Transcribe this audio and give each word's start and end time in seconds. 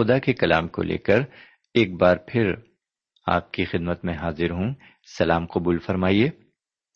خدا 0.00 0.18
کے 0.18 0.32
کلام 0.32 0.68
کو 0.68 0.82
لے 0.82 0.98
کر 0.98 1.20
ایک 1.74 1.94
بار 1.94 2.16
پھر 2.26 2.52
آپ 3.26 3.52
کی 3.52 3.64
خدمت 3.64 4.04
میں 4.04 4.14
حاضر 4.14 4.50
ہوں۔ 4.50 4.74
سلام 5.18 5.46
قبول 5.46 5.78
فرمائیے۔ 5.78 6.30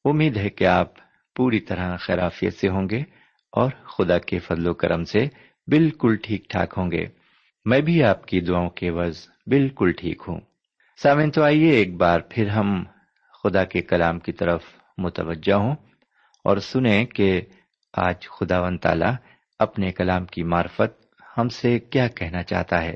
امید 0.04 0.36
ہے 0.36 0.50
کہ 0.50 0.64
آپ 0.64 0.92
پوری 1.36 1.60
طرح 1.60 1.96
خیرافیت 1.96 2.54
سے 2.54 2.68
ہوں 2.68 2.88
گے 2.90 3.00
اور 3.52 3.70
خدا 3.84 4.18
کے 4.18 4.38
فضل 4.38 4.66
و 4.66 4.74
کرم 4.74 5.04
سے 5.04 5.26
بالکل 5.66 6.16
ٹھیک 6.16 6.48
ٹھاک 6.48 6.74
ہوں 6.76 6.90
گے۔ 6.90 7.06
میں 7.64 7.80
بھی 7.80 8.02
آپ 8.02 8.26
کی 8.26 8.40
دعاؤں 8.40 8.70
کے 8.70 8.88
عوض 8.88 9.28
بالکل 9.46 9.92
ٹھیک 9.92 10.22
ہوں۔ 10.28 10.40
سامن 11.02 11.30
تو 11.30 11.42
آئیے 11.42 11.70
ایک 11.70 11.96
بار 11.96 12.20
پھر 12.30 12.48
ہم 12.48 12.84
خدا 13.42 13.64
کے 13.64 13.82
کلام 13.82 14.18
کی 14.18 14.32
طرف 14.32 14.62
متوجہ 14.98 15.54
ہوں 15.54 15.76
اور 16.44 16.56
سنیں 16.56 17.04
کہ 17.04 17.40
آج 17.92 18.28
خدا 18.28 18.60
و 18.60 18.76
تعالی 18.76 19.10
اپنے 19.58 19.92
کلام 19.92 20.24
کی 20.24 20.42
معرفت 20.42 21.03
ہم 21.38 21.48
سے 21.48 21.78
کیا 21.78 22.08
کہنا 22.08 22.42
چاہتا 22.42 22.82
ہے؟ 22.82 22.94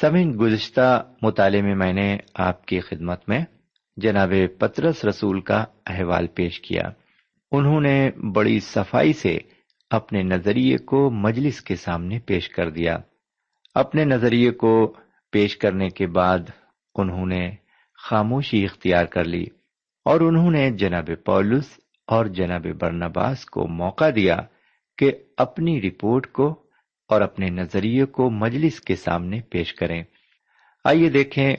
سمن 0.00 0.38
گزشتہ 0.40 1.12
مطالعے 1.22 1.62
میں 1.62 1.74
میں 1.74 1.92
نے 1.92 2.16
آپ 2.34 2.66
کی 2.66 2.80
خدمت 2.80 3.28
میں 3.28 3.44
جناب 3.96 4.32
پترس 4.58 5.04
رسول 5.04 5.40
کا 5.40 5.64
احوال 5.86 6.26
پیش 6.26 6.60
کیا۔ 6.60 6.82
انہوں 7.52 7.80
نے 7.80 8.10
بڑی 8.34 8.60
صفائی 8.60 9.12
سے 9.12 9.38
اپنے 9.90 10.22
نظریے 10.22 10.76
کو 10.76 11.10
مجلس 11.10 11.60
کے 11.60 11.76
سامنے 11.76 12.18
پیش 12.18 12.48
کر 12.48 12.70
دیا۔ 12.70 12.98
اپنے 13.74 14.04
نظریے 14.04 14.50
کو 14.50 14.94
پیش 15.32 15.56
کرنے 15.56 15.88
کے 15.88 16.06
بعد 16.06 16.38
انہوں 16.94 17.26
نے 17.26 17.50
خاموشی 18.08 18.64
اختیار 18.64 19.04
کر 19.04 19.24
لی 19.24 19.44
اور 20.04 20.20
انہوں 20.20 20.50
نے 20.50 20.70
جناب 20.70 21.10
پولس 21.26 21.68
اور 22.06 22.26
جناب 22.26 22.66
برنباس 22.80 23.46
کو 23.46 23.68
موقع 23.68 24.04
دیا 24.16 24.36
کہ 24.98 25.12
اپنی 25.36 25.82
رپورٹ 25.82 26.32
کو 26.32 26.63
اور 27.08 27.20
اپنے 27.20 27.46
نظریے 27.46 28.04
کو 28.04 28.30
مجلس 28.30 28.80
کے 28.80 28.96
سامنے 28.96 29.40
پیش 29.40 29.74
کریں۔ 29.74 30.02
آئیے 30.84 31.08
دیکھیں 31.08 31.56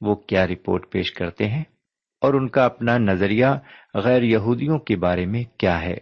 وہ 0.00 0.14
کیا 0.14 0.46
رپورٹ 0.46 0.92
پیش 0.92 1.12
کرتے 1.12 1.48
ہیں 1.48 1.62
اور 2.20 2.34
ان 2.34 2.48
کا 2.48 2.64
اپنا 2.64 2.98
نظریہ 2.98 3.46
غیر 3.94 4.22
یہودیوں 4.22 4.78
کے 4.78 4.96
بارے 4.96 5.26
میں 5.26 5.44
کیا 5.58 5.82
ہے۔ 5.82 5.94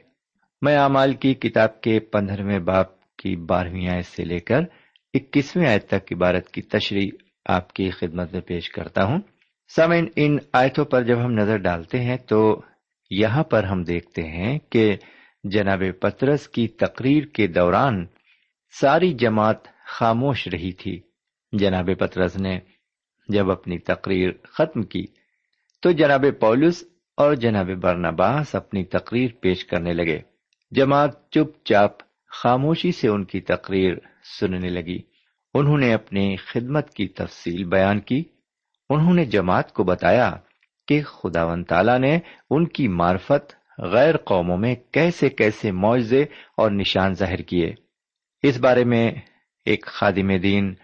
میں 0.63 0.77
اعمال 0.77 1.13
کی 1.13 1.35
کتاب 1.35 1.81
کے 1.81 2.01
پندرہویں 2.01 2.59
باپ 2.59 3.17
کی 3.17 3.37
بارہویں 3.37 3.89
آیت 3.89 4.07
سے 4.07 4.25
لے 4.25 4.39
کر 4.39 4.61
اکیسویں 5.15 5.69
آیت 5.69 5.87
تک 5.87 6.13
عبارت 6.13 6.51
کی 6.51 6.63
تشریح 6.63 7.11
آپ 7.47 7.73
کی 7.73 7.91
خدمت 7.91 8.33
میں 8.33 8.41
پیش 8.41 8.71
کرتا 8.71 9.05
ہوں۔ 9.05 9.19
سمن 9.77 10.05
ان 10.17 10.37
آیتوں 10.53 10.85
پر 10.85 11.03
جب 11.03 11.25
ہم 11.25 11.33
نظر 11.33 11.57
ڈالتے 11.57 12.01
ہیں 12.01 12.17
تو 12.17 12.63
یہاں 13.11 13.45
پر 13.45 13.65
ہم 13.65 13.83
دیکھتے 13.83 14.23
ہیں 14.23 14.59
کہ 14.59 14.97
جناب 15.45 15.83
پترس 16.01 16.49
کی 16.49 16.69
تقریر 16.69 17.25
کے 17.25 17.47
دوران 17.47 18.07
ساری 18.81 19.13
جماعت 19.13 19.57
خاموش 19.87 20.49
رہی 20.49 20.73
تھی۔ 20.73 21.01
جناب 21.53 21.91
پترس 21.99 22.37
نے 22.37 22.61
جب 23.29 23.51
اپنی 23.51 23.79
تقریر 23.79 24.31
ختم 24.45 24.83
کی 24.83 25.07
تو 25.83 25.91
جناب 25.91 26.25
پولس 26.41 26.85
اور 27.17 27.35
جناب 27.35 27.71
برنباس 27.83 28.55
اپنی 28.55 28.85
تقریر 28.85 29.31
پیش 29.41 29.65
کرنے 29.65 29.93
لگے۔ 29.93 30.21
جماعت 30.71 31.31
چپ 31.31 31.65
چاپ 31.65 31.91
خاموشی 32.27 32.93
سے 32.93 33.09
ان 33.09 33.25
کی 33.25 33.41
تقریر 33.41 33.95
سننے 34.41 34.69
لگی۔ 34.69 34.99
انہوں 35.55 35.79
نے 35.79 35.95
اپنی 35.95 36.37
خدمت 36.37 36.95
کی 36.95 37.09
تفصیل 37.09 37.65
بیان 37.65 38.01
کی۔ 38.01 38.25
انہوں 38.91 39.15
نے 39.15 39.25
جماعت 39.25 39.73
کو 39.73 39.85
بتایا 39.85 40.33
کہ 40.89 41.03
خدا 41.03 41.45
و 41.45 41.63
تعالی 41.63 41.99
نے 41.99 42.19
ان 42.51 42.69
کی 42.69 42.89
معرفت 42.89 43.53
غیر 43.79 44.17
قوموں 44.17 44.57
میں 44.57 44.75
کیسے 44.93 45.29
کیسے 45.29 45.73
معاوضے 45.73 46.23
اور 46.57 46.71
نشان 46.71 47.15
ظاہر 47.15 47.37
کیے۔ 47.37 47.75
اس 48.43 48.59
بارے 48.59 48.85
میں 48.85 49.11
ایک 49.65 49.87
خادم 49.87 50.37
دین 50.37 50.75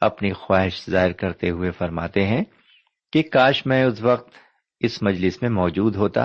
اپنی 0.00 0.32
خواہش 0.32 0.90
ظاہر 0.90 1.12
کرتے 1.12 1.50
ہوئے 1.50 1.70
فرماتے 1.70 2.26
ہیں 2.26 2.44
کہ 3.12 3.22
کاش 3.22 3.66
میں 3.66 3.84
اس 3.84 4.02
وقت 4.02 4.30
اس 4.80 5.02
مجلس 5.02 5.42
میں 5.42 5.50
موجود 5.50 5.96
ہوتا 5.96 6.24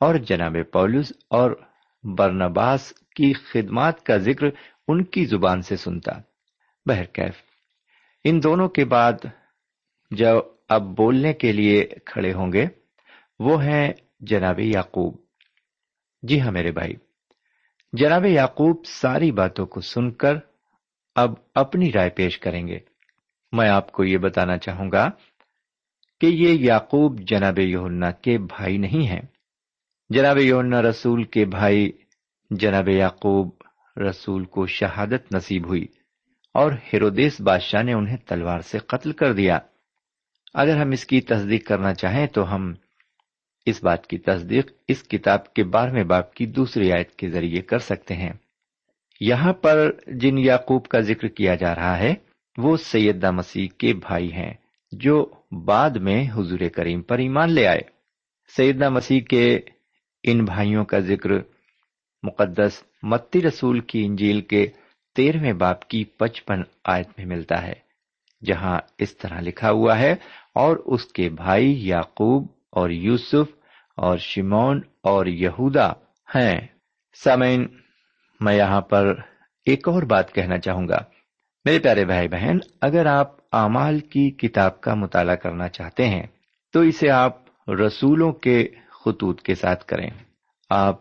اور 0.00 0.14
جناب 0.14 0.56
پولس 0.72 1.12
اور 1.30 1.50
برنباس 2.04 2.92
کی 3.16 3.32
خدمات 3.32 4.02
کا 4.02 4.16
ذکر 4.16 4.46
ان 4.88 5.04
کی 5.04 5.24
زبان 5.24 5.62
سے 5.62 5.76
سنتا۔ 5.76 6.12
بہرکیف 6.86 7.34
ان 8.24 8.42
دونوں 8.42 8.68
کے 8.68 8.84
بعد 8.84 9.12
جو 10.10 10.42
اب 10.68 10.82
بولنے 10.82 11.32
کے 11.32 11.52
لیے 11.52 11.84
کھڑے 12.06 12.32
ہوں 12.32 12.52
گے، 12.52 12.66
وہ 13.38 13.64
ہیں 13.64 13.92
جناب 14.20 14.60
یعقوب۔ 14.60 15.16
جی 16.22 16.40
ہاں 16.40 16.52
میرے 16.52 16.72
بھائی۔ 16.72 16.94
جناب 17.98 18.24
یعقوب 18.24 18.84
ساری 18.86 19.32
باتوں 19.32 19.66
کو 19.66 19.80
سن 19.80 20.10
کر 20.10 20.36
اب 21.14 21.34
اپنی 21.54 21.92
رائے 21.92 22.10
پیش 22.10 22.38
کریں 22.38 22.68
گے۔ 22.68 22.78
میں 23.52 23.68
آپ 23.68 23.92
کو 23.92 24.04
یہ 24.04 24.18
بتانا 24.18 24.58
چاہوں 24.58 24.92
گا 24.92 25.10
کہ 26.20 26.26
یہ 26.26 26.48
یعقوب 26.48 27.20
جناب 27.20 27.58
یونا 27.58 28.10
کے 28.10 28.38
بھائی 28.38 28.76
نہیں 28.76 29.08
ہیں۔ 29.08 29.20
جناب 30.10 30.38
یونا 30.38 30.82
رسول 30.82 31.24
کے 31.24 31.44
بھائی 31.44 31.92
جناب 32.50 32.88
یعقوب 32.88 33.50
رسول 34.08 34.44
کو 34.44 34.66
شہادت 34.66 35.34
نصیب 35.34 35.66
ہوئی 35.66 35.86
اور 36.54 36.72
ہیرودیس 36.72 37.40
بادشاہ 37.40 37.82
نے 37.82 37.92
انہیں 37.92 38.16
تلوار 38.16 38.60
سے 38.60 38.78
قتل 38.78 39.12
کر 39.12 39.32
دیا۔ 39.32 39.58
اگر 40.54 40.76
ہم 40.76 40.90
اس 40.90 41.06
کی 41.06 41.20
تصدیق 41.20 41.66
کرنا 41.66 41.94
چاہیں 41.94 42.26
تو 42.26 42.54
ہم 42.54 42.74
اس 43.66 43.84
بات 43.84 44.06
کی 44.06 44.18
تصدیق 44.18 44.70
اس 44.88 45.02
کتاب 45.02 45.54
کے 45.54 45.64
بارہویں 45.64 46.04
باپ 46.04 46.34
کی 46.34 46.46
دوسری 46.46 46.92
آیت 46.92 47.10
کے 47.10 47.28
ذریعے 47.28 47.62
کر 47.62 47.78
سکتے 47.78 48.14
ہیں۔ 48.14 48.32
یہاں 49.20 49.52
پر 49.52 49.90
جن 50.06 50.38
یعقوب 50.38 50.86
کا 50.86 51.00
ذکر 51.00 51.28
کیا 51.28 51.54
جا 51.54 51.74
رہا 51.74 51.98
ہے، 51.98 52.14
وہ 52.58 52.76
سیدہ 52.76 53.30
مسیح 53.30 53.68
کے 53.78 53.94
بھائی 53.94 54.32
ہیں، 54.32 54.52
جو 54.92 55.26
بعد 55.64 55.90
میں 55.90 56.30
حضور 56.34 56.58
کریم 56.74 57.02
پر 57.02 57.18
ایمان 57.18 57.52
لے 57.52 57.66
آئے۔ 57.66 57.80
سیدنا 58.56 58.88
مسیح 58.88 59.20
کے 59.20 59.60
ان 60.22 60.44
بھائیوں 60.44 60.84
کا 60.84 60.98
ذکر 60.98 61.30
مقدس 62.22 62.82
متی 63.02 63.42
رسول 63.42 63.80
کی 63.80 64.04
انجیل 64.04 64.40
کے 64.40 64.66
تیرہویں 65.16 65.52
باپ 65.52 65.88
کی 65.88 66.04
پچپن 66.04 66.62
آیت 66.84 67.08
میں 67.18 67.26
ملتا 67.26 67.62
ہے، 67.62 67.74
جہاں 68.42 68.78
اس 68.98 69.16
طرح 69.16 69.40
لکھا 69.40 69.70
ہوا 69.70 69.98
ہے، 69.98 70.14
اور 70.54 70.76
اس 70.76 71.04
کے 71.04 71.28
بھائی 71.28 71.88
یعقوب 71.88 72.46
اور 72.74 72.90
یوسف 72.90 73.54
اور 73.96 74.18
شمون 74.18 74.80
اور 75.02 75.26
یہودا 75.26 75.88
ہیں۔ 76.34 76.60
سامعین، 77.24 77.66
میں 78.40 78.54
یہاں 78.54 78.80
پر 78.80 79.14
ایک 79.66 79.88
اور 79.88 80.02
بات 80.02 80.32
کہنا 80.32 80.58
چاہوں 80.58 80.88
گا۔ 80.88 80.98
میرے 81.64 81.78
پیارے 81.78 82.04
بھائی 82.04 82.28
بہن، 82.28 82.58
اگر 82.80 83.06
آپ 83.06 83.36
اعمال 83.52 83.98
کی 83.98 84.30
کتاب 84.30 84.80
کا 84.80 84.94
مطالعہ 84.94 85.34
کرنا 85.34 85.68
چاہتے 85.68 86.08
ہیں، 86.08 86.22
تو 86.72 86.80
اسے 86.80 87.10
آپ 87.10 87.36
رسولوں 87.70 88.32
کے 88.32 88.68
خطوط 89.04 89.42
کے 89.42 89.54
ساتھ 89.54 89.84
کریں۔ 89.84 90.10
آپ 90.70 91.00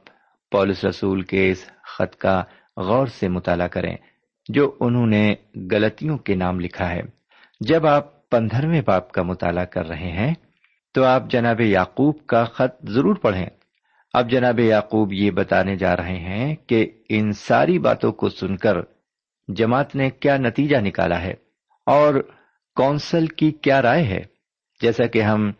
پولس 0.51 0.85
رسول 0.85 1.21
کے 1.21 1.51
اس 1.51 1.71
خط 1.83 2.15
کا 2.15 2.43
غور 2.77 3.07
سے 3.07 3.27
مطالعہ 3.27 3.67
کریں، 3.67 3.97
جو 4.49 4.77
انہوں 4.79 5.07
نے 5.07 5.35
غلطیوں 5.71 6.17
کے 6.17 6.35
نام 6.35 6.59
لکھا 6.59 6.89
ہے۔ 6.89 7.01
جب 7.59 7.87
آپ 7.87 8.29
پندرہویں 8.29 8.81
باپ 8.85 9.11
کا 9.11 9.23
مطالعہ 9.23 9.65
کر 9.65 9.87
رہے 9.87 10.11
ہیں 10.11 10.33
تو 10.93 11.03
آپ 11.03 11.23
جناب 11.29 11.61
یعقوب 11.61 12.25
کا 12.25 12.43
خط 12.43 12.85
ضرور 12.89 13.15
پڑھیں۔ 13.15 13.45
اب 14.13 14.29
جناب 14.29 14.59
یعقوب 14.59 15.13
یہ 15.13 15.31
بتانے 15.31 15.75
جا 15.75 15.95
رہے 15.95 16.19
ہیں 16.19 16.55
کہ 16.55 16.91
ان 17.09 17.31
ساری 17.31 17.79
باتوں 17.79 18.11
کو 18.11 18.29
سن 18.29 18.57
کر 18.57 18.77
جماعت 19.47 19.95
نے 19.95 20.09
کیا 20.09 20.37
نتیجہ 20.37 20.77
نکالا 20.77 21.21
ہے 21.21 21.33
اور 21.85 22.13
کونسل 22.75 23.27
کی 23.27 23.51
کیا 23.51 23.81
رائے 23.81 24.03
ہے۔ 24.03 24.21
جیسا 24.81 25.05
کہ 25.05 25.21
ہم 25.21 25.51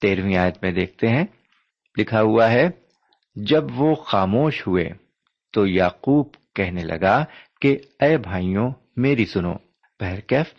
تیرہویں 0.00 0.36
آیت 0.36 0.62
میں 0.62 0.72
دیکھتے 0.72 1.08
ہیں، 1.08 1.24
لکھا 1.98 2.22
ہوا 2.22 2.50
ہے، 2.50 2.70
جب 3.36 3.64
وہ 3.74 3.94
خاموش 3.94 4.66
ہوئے 4.66 4.88
تو 5.52 5.66
یعقوب 5.66 6.28
کہنے 6.54 6.82
لگا 6.82 7.24
کہ 7.60 7.78
اے 8.00 8.16
بھائیوں، 8.16 8.70
میری 8.96 9.24
سنو۔ 9.24 9.54
بہرکیف، 10.00 10.54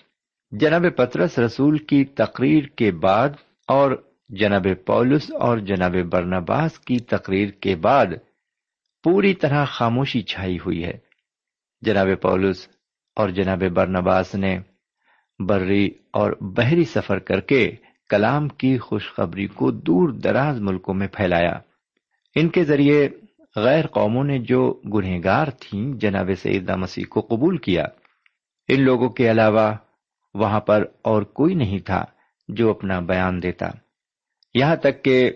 جناب 0.52 0.86
پترس 0.98 1.40
رسول 1.40 1.78
کی 1.78 2.06
تقریر 2.06 2.64
کے 2.64 2.92
بعد 2.92 3.30
اور 3.68 4.05
جناب 4.30 4.68
پولس 4.86 5.32
اور 5.40 5.58
جناب 5.58 5.96
برنباس 6.12 6.80
کی 6.80 7.00
تقریر 7.00 7.50
کے 7.50 7.76
بعد 7.76 8.06
پوری 9.04 9.34
طرح 9.34 9.66
خاموشی 9.66 10.22
چھائی 10.22 10.58
ہوئی 10.66 10.84
ہے۔ 10.84 10.98
جناب 11.82 12.08
پولس 12.22 12.68
اور 13.16 13.30
جناب 13.30 13.64
برنباس 13.74 14.36
نے 14.36 14.60
بری 15.48 15.90
اور 16.12 16.32
بحری 16.42 16.84
سفر 16.84 17.20
کر 17.20 17.40
کے 17.40 17.76
کلام 18.10 18.48
کی 18.48 18.78
خوشخبری 18.78 19.48
کو 19.48 19.72
دور 19.72 20.10
دراز 20.10 20.60
ملکوں 20.60 20.94
میں 20.94 21.08
پھیلایا۔ 21.08 21.60
ان 22.36 22.50
کے 22.50 22.64
ذریعے 22.64 23.10
غیر 23.56 23.88
قوموں 23.88 24.24
نے 24.24 24.40
جو 24.40 24.82
گنہگار 24.94 25.48
تھیں 25.48 25.94
جناب 25.94 26.30
سیدہ 26.38 26.76
مسیح 26.76 27.04
کو 27.10 27.22
قبول 27.22 27.58
کیا۔ 27.58 27.84
ان 28.68 28.82
لوگوں 28.82 29.10
کے 29.10 29.32
علاوہ 29.32 29.74
وہاں 30.34 30.60
پر 30.60 30.86
اور 31.02 31.22
کوئی 31.22 31.56
نہیں 31.56 31.80
تھا 31.80 32.06
جو 32.48 32.70
اپنا 32.70 33.00
بیان 33.00 33.44
دیتا۔ 33.44 33.70
یہاں 34.56 34.76
تک 34.76 35.04
کہ 35.04 35.32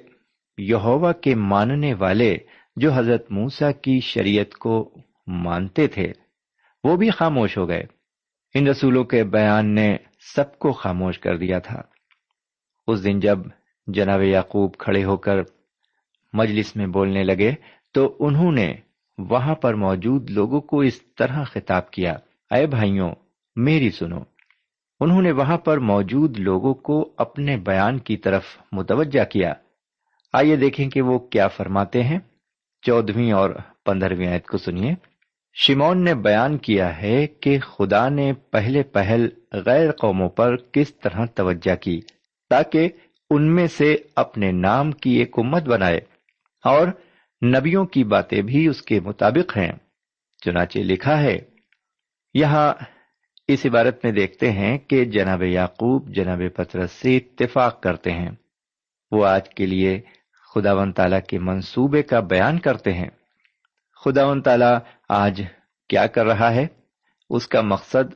یہوا 0.57 1.11
کے 1.11 1.35
ماننے 1.35 1.93
والے 1.93 2.37
جو 2.75 2.91
حضرت 2.93 3.31
موسا 3.31 3.71
کی 3.71 3.99
شریعت 3.99 4.53
کو 4.53 4.95
مانتے 5.27 5.87
تھے، 5.87 6.11
وہ 6.83 6.97
بھی 6.97 7.09
خاموش 7.09 7.57
ہو 7.57 7.67
گئے۔ 7.67 7.83
ان 8.53 8.67
رسولوں 8.67 9.03
کے 9.03 9.23
بیان 9.23 9.75
نے 9.75 9.97
سب 10.35 10.59
کو 10.59 10.71
خاموش 10.71 11.19
کر 11.19 11.37
دیا 11.37 11.59
تھا۔ 11.59 11.81
اس 12.87 13.03
دن 13.03 13.19
جب 13.19 13.39
جناب 13.87 14.23
یعقوب 14.23 14.77
کھڑے 14.77 15.03
ہو 15.03 15.17
کر 15.17 15.35
مجلس 16.33 16.75
میں 16.75 16.87
بولنے 16.87 17.23
لگے، 17.23 17.51
تو 17.93 18.17
انہوں 18.19 18.51
نے 18.51 18.73
وہاں 19.17 19.55
پر 19.55 19.73
موجود 19.73 20.29
لوگوں 20.29 20.61
کو 20.61 20.79
اس 20.79 21.01
طرح 21.15 21.43
خطاب 21.43 21.91
کیا، 21.91 22.11
اے 22.51 22.67
بھائیوں، 22.67 23.15
میری 23.55 23.89
سنو 23.89 24.19
انہوں 24.99 25.21
نے 25.21 25.31
وہاں 25.31 25.57
پر 25.57 25.77
موجود 25.77 26.39
لوگوں 26.39 26.73
کو 26.73 27.13
اپنے 27.17 27.57
بیان 27.57 27.99
کی 27.99 28.17
طرف 28.17 28.45
متوجہ 28.71 29.23
کیا۔ 29.23 29.53
آئیے 30.33 30.55
دیکھیں 30.55 30.89
کہ 30.89 31.01
وہ 31.01 31.19
کیا 31.19 31.47
فرماتے 31.47 32.03
ہیں۔ 32.03 32.19
چودہویں 32.81 33.31
اور 33.31 33.49
پندرہویں 33.85 34.27
آیت 34.27 34.47
کو 34.47 34.57
سنیے۔ 34.57 34.93
شمون 35.53 36.03
نے 36.03 36.15
بیان 36.15 36.57
کیا 36.57 37.01
ہے 37.01 37.27
کہ 37.27 37.59
خدا 37.59 38.09
نے 38.09 38.33
پہلے 38.33 38.83
پہل 38.83 39.29
غیر 39.53 39.91
قوموں 39.91 40.29
پر 40.29 40.55
کس 40.55 40.95
طرح 40.95 41.25
توجہ 41.25 41.75
کی 41.75 42.01
تاکہ 42.49 42.89
ان 43.29 43.55
میں 43.55 43.67
سے 43.67 43.95
اپنے 44.15 44.51
نام 44.51 44.91
کی 44.91 45.09
ایک 45.09 45.39
امت 45.39 45.63
بنائے 45.63 45.99
اور 46.63 46.87
نبیوں 47.45 47.85
کی 47.85 48.03
باتیں 48.03 48.41
بھی 48.41 48.67
اس 48.67 48.81
کے 48.81 48.99
مطابق 48.99 49.57
ہیں۔ 49.57 49.71
چنانچہ 50.45 50.79
لکھا 50.79 51.21
ہے، 51.21 51.39
یہاں 52.33 52.73
اس 53.49 53.65
عبارت 53.65 54.05
میں 54.05 54.13
دیکھتے 54.13 54.51
ہیں 54.51 54.77
کہ 54.77 55.05
جناب 55.05 55.43
یعقوب، 55.43 56.09
جناب 56.09 56.41
پترس 56.55 56.91
سے 56.91 57.17
اتفاق 57.17 57.81
کرتے 57.81 58.11
ہیں۔ 58.11 58.29
وہ 59.11 59.25
آج 59.25 59.49
کے 59.49 59.65
لیے 59.65 60.01
خدا 60.55 60.73
و 60.73 60.91
تعالیٰ 60.91 61.19
کے 61.29 61.39
منصوبے 61.39 62.03
کا 62.03 62.19
بیان 62.19 62.59
کرتے 62.59 62.93
ہیں۔ 62.93 63.09
خدا 64.05 64.25
و 64.25 64.39
تعالیٰ 64.39 64.77
آج 65.09 65.41
کیا 65.89 66.07
کر 66.07 66.25
رہا 66.25 66.55
ہے؟ 66.55 66.67
اس 67.29 67.47
کا 67.47 67.61
مقصد 67.61 68.13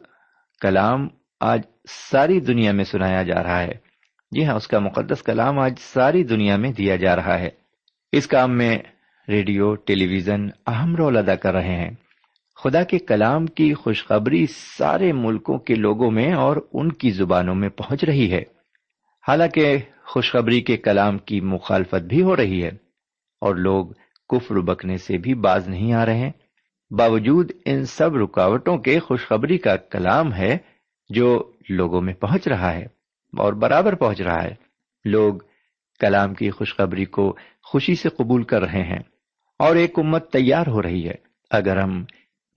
کلام 0.61 1.07
آج 1.39 1.61
ساری 1.89 2.39
دنیا 2.39 2.71
میں 2.71 2.83
سنایا 2.83 3.23
جا 3.23 3.43
رہا 3.43 3.61
ہے۔ 3.61 3.73
جی 4.31 4.45
ہاں 4.45 4.55
اس 4.55 4.67
کا 4.67 4.79
مقدس 4.79 5.23
کلام 5.23 5.59
آج 5.59 5.73
ساری 5.79 6.23
دنیا 6.23 6.55
میں 6.55 6.71
دیا 6.71 6.95
جا 6.95 7.15
رہا 7.15 7.39
ہے۔ 7.39 7.49
اس 8.11 8.27
کام 8.27 8.57
میں 8.57 8.77
ریڈیو، 9.29 9.75
ٹیلی 9.75 10.07
ویژن 10.07 10.47
اہم 10.67 10.95
رول 10.95 11.17
ادا 11.17 11.35
کر 11.35 11.53
رہے 11.53 11.75
ہیں۔ 11.75 11.91
خدا 12.55 12.83
کے 12.83 12.99
کلام 12.99 13.45
کی 13.45 13.73
خوشخبری 13.73 14.45
سارے 14.77 15.13
ملکوں 15.13 15.57
کے 15.57 15.75
لوگوں 15.75 16.11
میں 16.11 16.33
اور 16.33 16.57
ان 16.73 16.91
کی 16.91 17.11
زبانوں 17.11 17.55
میں 17.55 17.69
پہنچ 17.69 18.03
رہی 18.03 18.31
ہے۔ 18.31 18.43
حالانکہ 19.27 19.77
خوشخبری 20.05 20.61
کے 20.61 20.77
کلام 20.77 21.17
کی 21.17 21.41
مخالفت 21.41 22.03
بھی 22.03 22.21
ہو 22.21 22.35
رہی 22.35 22.63
ہے 22.63 22.69
اور 23.41 23.55
لوگ 23.55 23.87
کفر 24.29 24.55
بکنے 24.55 24.97
سے 24.97 25.17
بھی 25.17 25.33
باز 25.33 25.67
نہیں 25.67 25.93
آ 25.93 26.05
رہے 26.05 26.17
ہیں۔ 26.17 26.31
باوجود 26.91 27.51
ان 27.65 27.85
سب 27.85 28.15
رکاوٹوں 28.15 28.77
کے 28.77 28.99
خوشخبری 28.99 29.57
کا 29.57 29.75
کلام 29.75 30.33
ہے 30.33 30.57
جو 31.09 31.51
لوگوں 31.69 32.01
میں 32.01 32.13
پہنچ 32.13 32.47
رہا 32.47 32.73
ہے 32.73 32.83
اور 33.37 33.53
برابر 33.53 33.95
پہنچ 33.95 34.21
رہا 34.21 34.43
ہے۔ 34.43 34.55
لوگ 35.05 35.33
کلام 35.99 36.33
کی 36.33 36.49
خوشخبری 36.49 37.05
کو 37.05 37.37
خوشی 37.63 37.95
سے 37.95 38.09
قبول 38.09 38.43
کر 38.43 38.61
رہے 38.61 38.83
ہیں 38.83 38.99
اور 39.59 39.75
ایک 39.75 39.99
امت 39.99 40.31
تیار 40.31 40.67
ہو 40.67 40.81
رہی 40.81 41.07
ہے۔ 41.07 41.15
اگر 41.51 41.77
ہم 41.77 42.03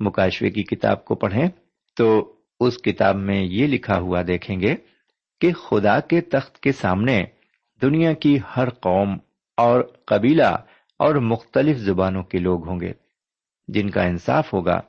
مکاشوے 0.01 0.51
کی 0.51 0.63
کتاب 0.63 1.05
کو 1.05 1.15
پڑھیں 1.15 1.49
تو 1.97 2.33
اس 2.61 2.79
کتاب 2.79 3.17
میں 3.17 3.43
یہ 3.43 3.67
لکھا 3.67 3.99
ہوا 3.99 4.23
دیکھیں 4.27 4.61
گے 4.61 4.75
کہ 5.41 5.53
خدا 5.53 6.01
کے 6.01 6.21
تخت 6.21 6.61
کے 6.61 6.73
سامنے 6.73 7.25
دنیا 7.83 8.13
کی 8.13 8.39
ہر 8.57 8.69
قوم 8.71 9.19
اور 9.57 9.81
قبیلہ 10.05 10.57
اور 10.99 11.15
مختلف 11.15 11.77
زبانوں 11.77 12.23
کے 12.23 12.39
لوگ 12.39 12.69
ہوں 12.69 12.81
گے، 12.81 12.93
جن 13.69 13.91
کا 13.91 14.03
انصاف 14.03 14.55
ہوگا۔ 14.55 14.81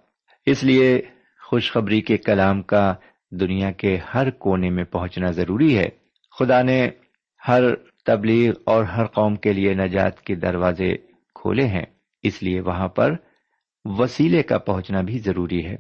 اس 0.45 0.63
لیے 0.63 1.01
خوشخبری 1.43 2.01
کے 2.01 2.17
کلام 2.17 2.61
کا 2.61 2.93
دنیا 3.31 3.71
کے 3.71 3.97
ہر 4.13 4.29
کونے 4.29 4.69
میں 4.69 4.83
پہنچنا 4.83 5.31
ضروری 5.31 5.77
ہے۔ 5.77 5.89
خدا 6.39 6.61
نے 6.61 6.89
ہر 7.47 7.61
تبلیغ 8.05 8.53
اور 8.65 8.83
ہر 8.83 9.05
قوم 9.05 9.35
کے 9.35 9.53
لیے 9.53 9.73
نجات 9.73 10.21
کے 10.21 10.35
دروازے 10.35 10.95
کھولے 11.35 11.67
ہیں، 11.67 11.85
اس 12.23 12.43
لیے 12.43 12.59
وہاں 12.59 12.87
پر 12.87 13.13
وسیلے 13.88 14.44
کا 14.44 14.58
پہنچنا 14.58 15.01
بھی 15.01 15.20
ضروری 15.20 15.65
ہے، 15.65 15.75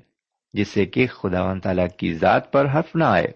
جس 0.53 0.67
سے 0.67 0.85
کہ 0.85 1.07
خدا 1.07 1.43
و 1.43 1.59
تعالیٰ 1.59 1.87
کی 1.97 2.13
ذات 2.13 2.51
پر 2.51 2.65
حرف 2.73 2.95
نہ 2.95 3.03
آئے۔ 3.03 3.27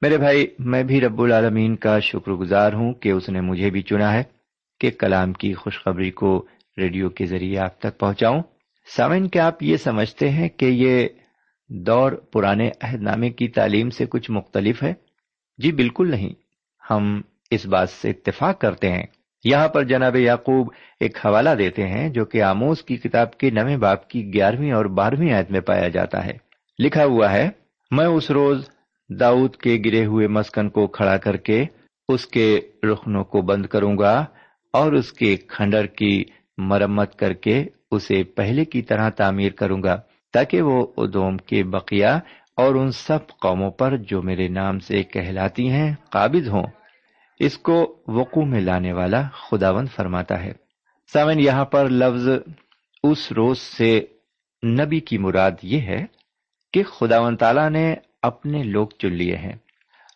میرے 0.00 0.18
بھائی، 0.18 0.46
میں 0.58 0.82
بھی 0.82 1.00
رب 1.00 1.22
العالمین 1.22 1.76
کا 1.76 1.98
شکر 2.00 2.32
گزار 2.32 2.72
ہوں 2.72 2.94
کہ 2.94 3.08
اس 3.08 3.28
نے 3.28 3.40
مجھے 3.40 3.70
بھی 3.70 3.82
چنا 3.82 4.12
ہے 4.12 4.22
کہ 4.80 4.90
کلام 4.90 5.32
کی 5.32 5.54
خوشخبری 5.54 6.10
کو 6.10 6.46
ریڈیو 6.78 7.10
کے 7.10 7.26
ذریعے 7.26 7.58
آپ 7.58 7.78
تک 7.78 7.98
پہنچاؤں۔ 7.98 8.42
سامن 8.96 9.28
کیا 9.28 9.46
آپ 9.46 9.62
یہ 9.62 9.76
سمجھتے 9.76 10.30
ہیں 10.30 10.48
کہ 10.48 10.66
یہ 10.66 11.08
دور 11.68 12.12
پرانے 12.12 12.70
عہد 12.80 13.02
نامے 13.02 13.30
کی 13.30 13.48
تعلیم 13.48 13.90
سے 13.90 14.04
کچھ 14.06 14.30
مختلف 14.30 14.82
ہے؟ 14.82 14.94
جی 15.58 15.72
بالکل 15.72 16.10
نہیں۔ 16.10 16.34
ہم 16.90 17.20
اس 17.50 17.66
بات 17.66 17.90
سے 17.90 18.10
اتفاق 18.10 18.60
کرتے 18.60 18.92
ہیں۔ 18.92 19.02
یہاں 19.44 19.68
پر 19.68 19.84
جناب 19.84 20.16
یعقوب 20.16 20.72
ایک 21.00 21.26
حوالہ 21.26 21.50
دیتے 21.50 21.88
ہیں 21.88 22.08
جو 22.08 22.24
کہ 22.24 22.42
آموز 22.42 22.82
کی 22.82 22.96
کتاب 22.96 23.38
کے 23.38 23.50
نویں 23.50 23.76
باپ 23.76 24.08
کی 24.08 24.34
گیارہویں 24.34 24.72
اور 24.72 24.84
بارہویں 24.84 25.32
آیت 25.32 25.50
میں 25.50 25.60
پایا 25.60 25.88
جاتا 25.88 26.26
ہے۔ 26.26 26.32
لکھا 26.78 27.04
ہوا 27.04 27.32
ہے، 27.32 27.48
میں 27.90 28.06
اس 28.06 28.30
روز 28.30 28.70
داؤد 29.20 29.56
کے 29.56 29.78
گرے 29.84 30.04
ہوئے 30.04 30.26
مسکن 30.26 30.68
کو 30.68 30.86
کھڑا 30.86 31.16
کر 31.16 31.36
کے 31.36 31.64
اس 32.08 32.26
کے 32.26 32.60
رخنوں 32.92 33.24
کو 33.24 33.42
بند 33.42 33.66
کروں 33.66 33.98
گا 33.98 34.24
اور 34.72 34.92
اس 34.92 35.12
کے 35.12 35.36
کھنڈر 35.36 35.86
کی 35.86 36.24
مرمت 36.58 37.16
کر 37.16 37.32
کے 37.32 37.64
اسے 37.90 38.22
پہلے 38.22 38.64
کی 38.64 38.82
طرح 38.82 39.10
تعمیر 39.10 39.52
کروں 39.52 39.82
گا 39.82 40.00
تاکہ 40.32 40.62
وہ 40.62 40.86
ادوم 40.96 41.36
کے 41.36 41.64
بقیہ 41.64 42.18
اور 42.56 42.74
ان 42.74 42.90
سب 42.90 43.18
قوموں 43.42 43.70
پر 43.70 43.96
جو 43.96 44.22
میرے 44.22 44.48
نام 44.48 44.78
سے 44.78 45.02
کہلاتی 45.02 45.68
ہیں 45.68 45.94
قابض 46.10 46.48
ہوں۔ 46.48 46.66
اس 47.40 47.58
کو 47.58 48.02
وقوع 48.08 48.44
میں 48.44 48.60
لانے 48.60 48.92
والا 48.92 49.22
خداون 49.32 49.86
فرماتا 49.86 50.42
ہے۔ 50.44 50.52
سامن 51.12 51.40
یہاں 51.40 51.64
پر 51.64 51.88
لفظ 51.88 52.28
اس 53.02 53.32
روز 53.32 53.58
سے 53.58 54.06
نبی 54.66 55.00
کی 55.00 55.18
مراد 55.18 55.50
یہ 55.62 55.80
ہے 55.80 56.06
کہ 56.72 56.82
خداون 56.82 57.36
تعالی 57.36 57.68
نے 57.68 57.94
اپنے 58.22 58.62
لوگ 58.62 58.88
چن 58.98 59.12
لیے 59.12 59.36
ہیں۔ 59.36 59.52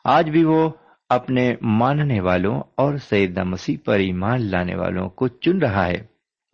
آج 0.04 0.30
بھی 0.30 0.44
وہ 0.44 0.70
اپنے 1.08 1.54
ماننے 1.60 2.20
والوں 2.20 2.62
اور 2.74 2.96
سیدہ 2.96 3.44
مسیح 3.44 3.76
پر 3.84 3.98
ایمان 3.98 4.42
لانے 4.42 4.74
والوں 4.74 5.08
کو 5.08 5.28
چن 5.28 5.58
رہا 5.58 5.86
ہے۔ 5.86 6.06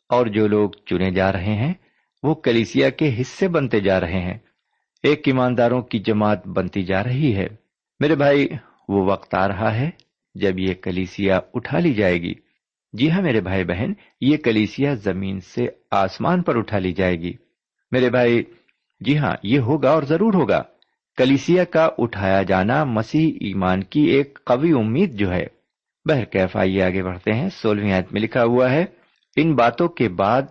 اور 0.09 0.27
جو 0.27 0.49
لوگ 0.49 0.71
چنے 0.87 1.11
جا 1.11 1.33
رہے 1.33 1.55
ہیں، 1.55 1.75
وہ 2.23 2.35
کلیسیا 2.35 2.91
کے 2.91 3.21
حصے 3.21 3.49
بنتے 3.49 3.81
جا 3.81 4.01
رہے 4.01 4.21
ہیں۔ 4.21 4.39
ایک 5.03 5.23
ایمانداروں 5.27 5.83
کی 5.83 5.99
جماعت 5.99 6.47
بنتی 6.47 6.83
جا 6.83 7.05
رہی 7.05 7.37
ہے۔ 7.37 7.49
میرے 8.01 8.15
بھائی، 8.15 8.49
وہ 8.89 9.05
وقت 9.05 9.35
آ 9.35 9.49
رہا 9.49 9.75
ہے 9.75 9.91
جب 10.41 10.59
یہ 10.59 10.75
کلیسیا 10.75 11.41
اٹھا 11.55 11.79
لی 11.79 11.95
جائے 11.95 12.23
گی۔ 12.23 12.35
جی 12.93 13.11
ہاں 13.11 13.23
میرے 13.23 13.41
بھائی 13.41 13.65
بہن، 13.65 13.93
یہ 14.21 14.37
کلیسیا 14.37 14.95
زمین 14.95 15.41
سے 15.41 15.67
آسمان 15.91 16.43
پر 16.43 16.57
اٹھا 16.57 16.79
لی 16.79 16.93
جائے 16.93 17.21
گی۔ 17.21 17.33
میرے 17.91 18.11
بھائی 18.11 18.43
جی 19.01 19.19
ہاں 19.19 19.37
یہ 19.43 19.59
ہوگا 19.59 19.91
اور 19.91 20.03
ضرور 20.03 20.35
ہوگا۔ 20.35 20.63
کلیسیا 21.17 21.65
کا 21.65 21.89
اٹھایا 21.99 22.43
جانا 22.43 22.85
مسیح 22.85 23.33
ایمان 23.41 23.83
کی 23.83 24.01
ایک 24.01 24.39
قوی 24.45 24.73
امید 24.73 25.15
جو 25.15 25.33
ہے۔ 25.33 25.47
بہر 26.09 26.25
کیف 26.25 26.57
آئیے 26.57 26.83
آگے 26.83 27.03
بڑھتے 27.03 27.33
ہیں۔ 27.33 27.49
سولہویں 27.49 27.93
آیت 27.93 28.13
میں 28.13 28.21
لکھا 28.21 28.45
ہوا 28.45 28.71
ہے، 28.71 28.85
ان 29.37 29.55
باتوں 29.55 29.89
کے 29.89 30.09
بعد 30.09 30.43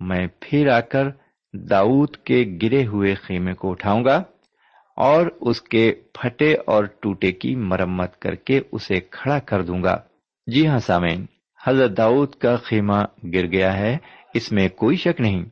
میں 0.00 0.26
پھر 0.40 0.68
آ 0.68 0.80
کر 0.80 1.04
داؤد 1.52 2.16
کے 2.16 2.58
گرے 2.62 2.86
ہوئے 2.86 3.14
خیمے 3.14 3.54
کو 3.54 3.70
اٹھاؤں 3.70 4.04
گا۔ 4.04 4.22
اور 4.96 5.26
اس 5.40 5.62
کے 5.62 5.92
پھٹے 6.14 6.54
اور 6.66 6.84
ٹوٹے 6.84 7.32
کی 7.32 7.54
مرمت 7.56 8.18
کر 8.18 8.34
کے 8.34 8.60
اسے 8.72 9.00
کھڑا 9.00 9.38
کر 9.38 9.62
دوں 9.62 9.82
گا۔ 9.82 10.00
جی 10.46 10.66
ہاں 10.66 10.78
سامعین، 10.78 11.26
حضرت 11.66 11.96
داؤد 11.96 12.34
کا 12.34 12.56
خیمہ 12.56 13.02
گر 13.32 13.46
گیا 13.46 13.78
ہے، 13.78 13.96
اس 14.34 14.52
میں 14.52 14.68
کوئی 14.68 14.96
شک 14.96 15.20
نہیں۔ 15.20 15.44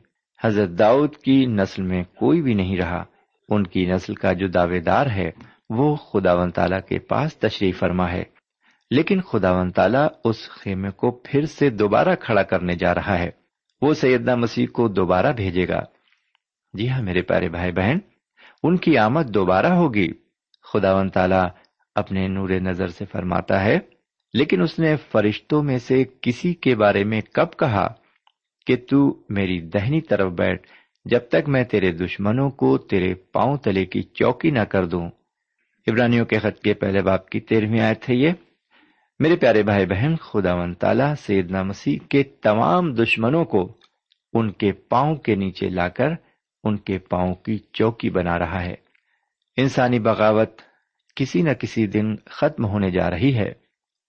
حضرت 0.43 0.69
داؤد 0.69 1.15
کی 1.15 1.45
نسل 1.45 1.81
میں 1.81 2.03
کوئی 2.03 2.41
بھی 2.41 2.53
نہیں 2.53 2.77
رہا۔ 2.77 3.03
ان 3.49 3.67
کی 3.67 3.85
نسل 3.85 4.15
کا 4.15 4.33
جو 4.33 4.47
دعوے 4.47 4.79
دار 4.79 5.05
ہے، 5.05 5.31
وہ 5.69 5.95
خدا 5.95 6.33
و 6.33 6.49
تعالی 6.49 6.75
کے 6.89 6.99
پاس 6.99 7.37
تشریف 7.37 7.79
فرما 7.79 8.11
ہے۔ 8.11 8.23
لیکن 8.91 9.21
خدا 9.21 9.51
و 9.51 9.69
تعالیٰ 9.69 10.07
اس 10.25 10.49
خیمے 10.49 10.89
کو 10.89 11.11
پھر 11.11 11.45
سے 11.45 11.69
دوبارہ 11.69 12.15
کھڑا 12.19 12.43
کرنے 12.43 12.75
جا 12.75 12.95
رہا 12.95 13.19
ہے۔ 13.19 13.29
وہ 13.81 13.93
سیدنا 13.93 14.35
مسیح 14.35 14.67
کو 14.73 14.87
دوبارہ 14.87 15.31
بھیجے 15.31 15.67
گا۔ 15.67 15.81
جی 16.73 16.89
ہاں 16.89 17.01
میرے 17.01 17.21
پیارے 17.21 17.49
بھائی 17.49 17.71
بہن 17.71 17.97
ان 18.63 18.77
کی 18.77 18.97
آمد 18.97 19.29
دوبارہ 19.29 19.65
ہوگی۔ 19.65 20.07
خدا 20.73 20.95
و 20.95 21.09
تعالی 21.09 21.47
اپنے 21.95 22.27
نور 22.27 22.49
نظر 22.49 22.87
سے 22.87 23.05
فرماتا 23.05 23.63
ہے، 23.63 23.79
لیکن 24.33 24.61
اس 24.61 24.79
نے 24.79 24.95
فرشتوں 24.95 25.63
میں 25.63 25.77
سے 25.77 26.03
کسی 26.21 26.53
کے 26.53 26.75
بارے 26.75 27.03
میں 27.03 27.21
کب 27.33 27.59
کہا 27.59 27.93
کہ 28.67 28.75
تو 28.89 29.23
میری 29.29 29.59
دہنی 29.59 30.01
طرف 30.01 30.31
بیٹھ، 30.31 30.67
جب 31.05 31.19
تک 31.29 31.49
میں 31.49 31.63
تیرے 31.63 31.91
دشمنوں 31.91 32.49
کو 32.49 32.77
تیرے 32.77 33.13
پاؤں 33.13 33.57
تلے 33.57 33.85
کی 33.85 34.01
چوکی 34.01 34.51
نہ 34.51 34.59
کر 34.59 34.85
دوں۔ 34.85 35.09
ابرانیوں 35.87 36.25
کے 36.25 36.39
خط 36.39 36.59
کے 36.59 36.73
پہلے 36.73 37.01
باپ 37.01 37.29
کی 37.29 37.39
تیرہویں 37.39 37.79
آئے 37.79 37.93
تھے 37.93 38.15
یہ۔ 38.15 38.29
میرے 39.19 39.35
پیارے 39.35 39.63
بھائی 39.63 39.85
بہن 39.85 40.15
خدا 40.15 40.53
و 40.53 40.73
تعالی 40.73 41.13
سیدنا 41.19 41.63
مسیح 41.63 41.97
کے 42.09 42.23
تمام 42.23 42.93
دشمنوں 42.93 43.45
کو 43.45 43.77
ان 44.33 44.51
کے 44.51 44.71
پاؤں 44.71 45.15
کے 45.15 45.35
نیچے 45.35 45.69
لا 45.69 45.89
کر 45.89 46.09
ان 46.63 46.77
کے 46.77 46.97
پاؤں 46.97 47.35
کی 47.35 47.57
چوکی 47.57 48.09
بنا 48.09 48.39
رہا 48.39 48.63
ہے۔ 48.63 48.75
انسانی 49.57 49.99
بغاوت 49.99 50.61
کسی 51.15 51.41
نہ 51.41 51.49
کسی 51.49 51.87
دن 51.87 52.15
ختم 52.15 52.65
ہونے 52.65 52.91
جا 52.91 53.11
رہی 53.11 53.37
ہے۔ 53.37 53.53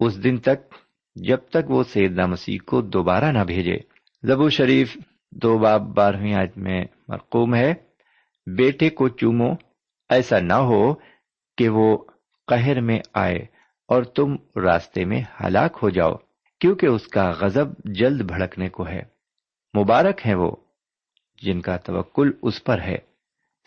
اس 0.00 0.24
دن 0.24 0.36
تک 0.36 0.74
جب 1.14 1.36
تک 1.36 1.70
وہ 1.70 1.82
سیدنا 1.82 2.26
مسیح 2.26 2.58
کو 2.66 2.80
دوبارہ 2.80 3.24
نہ 3.24 3.38
بھیجے۔ 3.38 3.76
زبو 4.22 4.48
شریف 4.48 4.96
دو 5.32 5.58
باب 5.58 5.94
بارہویں 5.94 6.34
آیت 6.34 6.58
میں 6.58 6.84
مرقوم 7.08 7.54
ہے۔ 7.54 7.74
بیٹے 8.46 8.90
کو 8.90 9.08
چومو، 9.08 9.52
ایسا 10.08 10.38
نہ 10.40 10.52
ہو 10.52 10.94
کہ 11.56 11.68
وہ 11.68 12.04
قہر 12.46 12.80
میں 12.80 13.00
آئے 13.14 13.36
اور 13.88 14.02
تم 14.02 14.36
راستے 14.56 15.04
میں 15.04 15.22
ہلاک 15.44 15.78
ہو 15.82 15.90
جاؤ، 15.90 16.14
کیونکہ 16.60 16.86
اس 16.86 17.06
کا 17.06 17.30
غضب 17.30 17.66
جلد 17.84 18.20
بھڑکنے 18.20 18.68
کو 18.68 18.86
ہے۔ 18.88 19.02
مبارک 19.78 20.26
ہے 20.26 20.34
وہ۔ 20.34 20.56
جن 21.44 21.60
کا 21.60 21.76
توکل 21.76 22.30
اس 22.42 22.64
پر 22.64 22.80
ہے۔ 22.80 22.98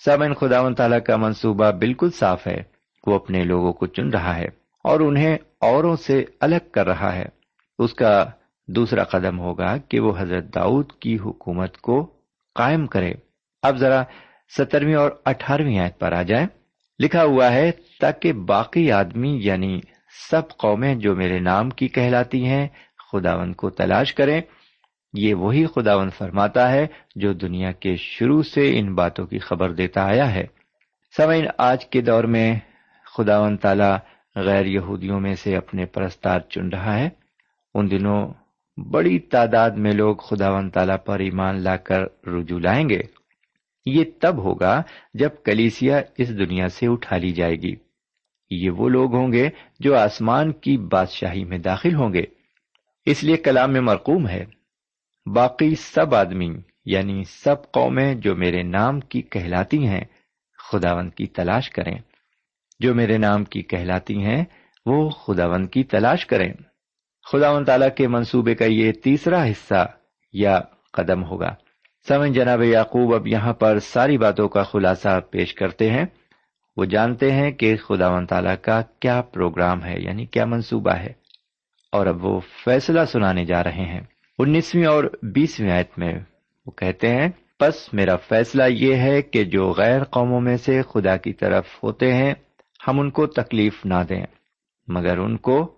سامن 0.05 0.33
خدا 0.33 0.61
و 0.61 0.73
تعالیٰ 0.73 1.03
کا 1.03 1.15
منصوبہ 1.15 1.71
بالکل 1.71 2.11
صاف 2.11 2.47
ہے۔ 2.47 2.77
وہ 3.07 3.15
اپنے 3.15 3.43
لوگوں 3.43 3.73
کو 3.73 3.85
چن 3.85 4.09
رہا 4.09 4.35
ہے 4.35 4.45
اور 4.83 4.99
انہیں 4.99 5.37
اوروں 5.59 5.95
سے 5.95 6.25
الگ 6.39 6.69
کر 6.71 6.87
رہا 6.87 7.15
ہے۔ 7.15 7.25
اس 7.79 7.93
کا 7.93 8.25
دوسرا 8.67 9.03
قدم 9.03 9.39
ہوگا 9.39 9.77
کہ 9.77 9.99
وہ 9.99 10.13
حضرت 10.17 10.55
داؤد 10.55 10.91
کی 10.99 11.15
حکومت 11.15 11.77
کو 11.77 12.13
قائم 12.55 12.87
کرے۔ 12.87 13.13
اب 13.63 13.77
ذرا 13.77 14.03
سترویں 14.57 14.95
اور 14.95 15.11
اٹھارہویں 15.25 15.79
آیت 15.79 15.99
پر 15.99 16.11
آ 16.11 16.21
جائیں۔ 16.21 16.47
لکھا 16.99 17.23
ہوا 17.23 17.51
ہے، 17.51 17.71
تاکہ 18.01 18.33
باقی 18.33 18.91
آدمی 18.91 19.39
یعنی 19.43 19.81
سب 20.31 20.41
قومیں 20.57 20.95
جو 20.95 21.15
میرے 21.15 21.39
نام 21.39 21.69
کی 21.69 21.87
کہلاتی 21.87 22.45
ہیں 22.45 22.67
خداون 23.11 23.53
کو 23.53 23.69
تلاش 23.69 24.13
کریں۔ 24.13 24.41
یہ 25.17 25.33
وہی 25.33 25.65
خداون 25.65 26.09
فرماتا 26.09 26.71
ہے 26.71 26.87
جو 27.15 27.33
دنیا 27.33 27.71
کے 27.71 27.95
شروع 27.95 28.43
سے 28.43 28.79
ان 28.79 28.95
باتوں 28.95 29.25
کی 29.25 29.39
خبر 29.39 29.71
دیتا 29.71 30.05
آیا 30.05 30.33
ہے۔ 30.33 30.45
سمعین 31.17 31.45
آج 31.57 31.85
کے 31.85 32.01
دور 32.01 32.23
میں 32.23 32.59
خداون 33.17 33.57
تعالی 33.57 33.95
غیر 34.35 34.65
یہودیوں 34.65 35.19
میں 35.19 35.33
سے 35.33 35.57
اپنے 35.57 35.85
پرستار 35.85 36.39
چن 36.39 36.69
رہا 36.69 36.99
ہے۔ 36.99 37.09
ان 37.73 37.91
دنوں 37.91 38.33
بڑی 38.91 39.19
تعداد 39.19 39.71
میں 39.71 39.91
لوگ 39.91 40.15
خداون 40.15 40.69
تعالی 40.69 40.93
پر 41.05 41.19
ایمان 41.19 41.55
لا 41.55 41.77
کر 41.77 42.27
رجوع 42.27 42.59
لائیں 42.59 42.89
گے۔ 42.89 43.01
یہ 43.85 44.03
تب 44.21 44.37
ہوگا 44.37 44.81
جب 45.13 45.29
کلیسیا 45.45 46.01
اس 46.17 46.29
دنیا 46.29 46.67
سے 46.67 46.87
اٹھا 46.87 47.17
لی 47.17 47.31
جائے 47.31 47.55
گی۔ 47.55 47.75
یہ 48.49 48.69
وہ 48.69 48.89
لوگ 48.89 49.15
ہوں 49.15 49.31
گے 49.31 49.49
جو 49.79 49.97
آسمان 49.97 50.51
کی 50.51 50.77
بادشاہی 50.77 51.45
میں 51.45 51.57
داخل 51.57 51.95
ہوں 51.95 52.13
گے۔ 52.13 52.23
اس 53.05 53.23
لیے 53.23 53.37
کلام 53.37 53.73
میں 53.73 53.81
مرقوم 53.81 54.27
ہے۔ 54.27 54.56
باقی 55.33 55.75
سب 55.75 56.15
آدمی 56.15 56.49
یعنی 56.85 57.23
سب 57.23 57.71
قومیں 57.71 58.15
جو 58.15 58.35
میرے 58.35 58.63
نام 58.63 58.99
کی 58.99 59.21
کہلاتی 59.21 59.87
ہیں 59.87 60.03
خداون 60.71 61.09
کی 61.09 61.27
تلاش 61.27 61.69
کریں۔ 61.69 61.97
جو 62.79 62.95
میرے 62.95 63.17
نام 63.17 63.43
کی 63.43 63.61
کہلاتی 63.61 64.23
ہیں، 64.23 64.45
وہ 64.85 65.09
خداون 65.09 65.67
کی 65.67 65.83
تلاش 65.83 66.25
کریں۔ 66.25 66.53
خداون 67.31 67.65
تعالیٰ 67.65 67.87
کے 67.97 68.07
منصوبے 68.07 68.55
کا 68.55 68.65
یہ 68.65 68.91
تیسرا 68.91 69.45
حصہ 69.45 69.85
یا 70.33 70.61
قدم 70.93 71.23
ہوگا۔ 71.23 71.55
سمن 72.07 72.33
جناب 72.33 72.63
یعقوب، 72.63 73.15
اب 73.15 73.27
یہاں 73.27 73.53
پر 73.53 73.79
ساری 73.79 74.17
باتوں 74.17 74.49
کا 74.49 74.63
خلاصہ 74.63 75.19
پیش 75.31 75.53
کرتے 75.53 75.91
ہیں۔ 75.91 76.05
وہ 76.77 76.85
جانتے 76.85 77.31
ہیں 77.31 77.51
کہ 77.51 77.77
خدا 77.77 78.09
و 78.09 78.25
تعالیٰ 78.25 78.55
کا 78.61 78.81
کیا 78.99 79.21
پروگرام 79.21 79.83
ہے 79.83 79.95
یعنی 79.99 80.25
کیا 80.25 80.45
منصوبہ 80.45 80.91
ہے۔ 80.91 81.13
اور 81.91 82.05
اب 82.05 82.25
وہ 82.25 82.39
فیصلہ 82.65 83.05
سنانے 83.05 83.45
جا 83.45 83.63
رہے 83.63 83.85
ہیں۔ 83.85 84.01
انیسویں 84.39 84.85
اور 84.85 85.03
بیسویں 85.21 85.71
آیت 85.71 85.89
میں 85.97 86.13
وہ 86.65 86.71
کہتے 86.71 87.07
ہیں 87.07 87.27
بس 87.61 87.93
میرا 87.93 88.15
فیصلہ 88.15 88.63
یہ 88.69 88.95
ہے 88.95 89.21
کہ 89.21 89.43
جو 89.43 89.71
غیر 89.71 90.03
قوموں 90.03 90.41
میں 90.41 90.57
سے 90.57 90.81
خدا 90.89 91.17
کی 91.17 91.33
طرف 91.33 91.65
ہوتے 91.83 92.13
ہیں، 92.13 92.33
ہم 92.87 92.99
ان 92.99 93.09
کو 93.09 93.27
تکلیف 93.27 93.85
نہ 93.85 94.03
دیں۔ 94.09 94.25
مگر 94.87 95.17
ان 95.17 95.37
کو 95.37 95.73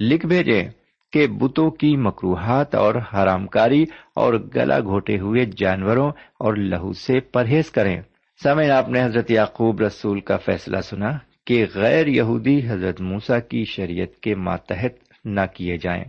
لکھ 0.00 0.26
بھیجیں 0.26 0.68
کہ 1.12 1.26
بتوں 1.26 1.70
کی 1.70 1.96
مکروہات 1.96 2.74
اور 2.74 2.94
حرام 2.94 3.46
کاری 3.46 3.84
اور 4.14 4.34
گلا 4.34 4.80
گھوٹے 4.80 5.18
ہوئے 5.18 5.44
جانوروں 5.56 6.10
اور 6.38 6.54
لہو 6.56 6.92
سے 6.92 7.20
پرہیز 7.20 7.70
کریں۔ 7.70 8.00
سمے 8.42 8.70
آپ 8.70 8.88
نے 8.88 9.04
حضرت 9.04 9.30
یعقوب 9.30 9.80
رسول 9.80 10.20
کا 10.20 10.36
فیصلہ 10.36 10.80
سنا 10.80 11.10
کہ 11.46 11.66
غیر 11.74 12.06
یہودی 12.06 12.60
حضرت 12.68 13.00
موسا 13.00 13.38
کی 13.38 13.64
شریعت 13.64 14.16
کے 14.16 14.34
ماتحت 14.34 14.92
نہ 15.24 15.40
کیے 15.54 15.76
جائیں۔ 15.76 16.04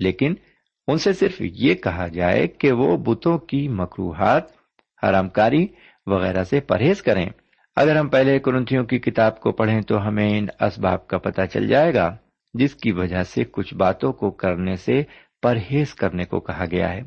لیکن 0.00 0.34
ان 0.88 0.98
سے 0.98 1.12
صرف 1.12 1.34
یہ 1.40 1.74
کہا 1.74 2.06
جائے 2.08 2.46
کہ 2.46 2.72
وہ 2.72 2.96
بتوں 2.96 3.38
کی 3.38 3.68
مکروہات 3.68 4.42
حرام 5.02 5.28
کاری 5.28 5.66
وغیرہ 6.06 6.44
سے 6.44 6.60
پرہیز 6.60 7.02
کریں۔ 7.02 7.26
اگر 7.76 7.96
ہم 7.96 8.08
پہلے 8.08 8.38
کرنتھیوں 8.38 8.84
کی 8.84 8.98
کتاب 8.98 9.40
کو 9.40 9.52
پڑھیں 9.52 9.80
تو 9.80 10.08
ہمیں 10.08 10.38
ان 10.38 10.46
اسباب 10.60 11.06
کا 11.06 11.18
پتہ 11.18 11.42
چل 11.52 11.66
جائے 11.68 11.94
گا، 11.94 12.16
جس 12.54 12.74
کی 12.74 12.92
وجہ 12.92 13.22
سے 13.22 13.44
کچھ 13.44 13.74
باتوں 13.74 14.12
کو 14.12 14.30
کرنے 14.30 14.76
سے 14.76 15.02
پرہیز 15.42 15.94
کرنے 15.94 16.24
کو 16.24 16.40
کہا 16.40 16.64
گیا 16.70 16.92
ہے۔ 16.92 17.00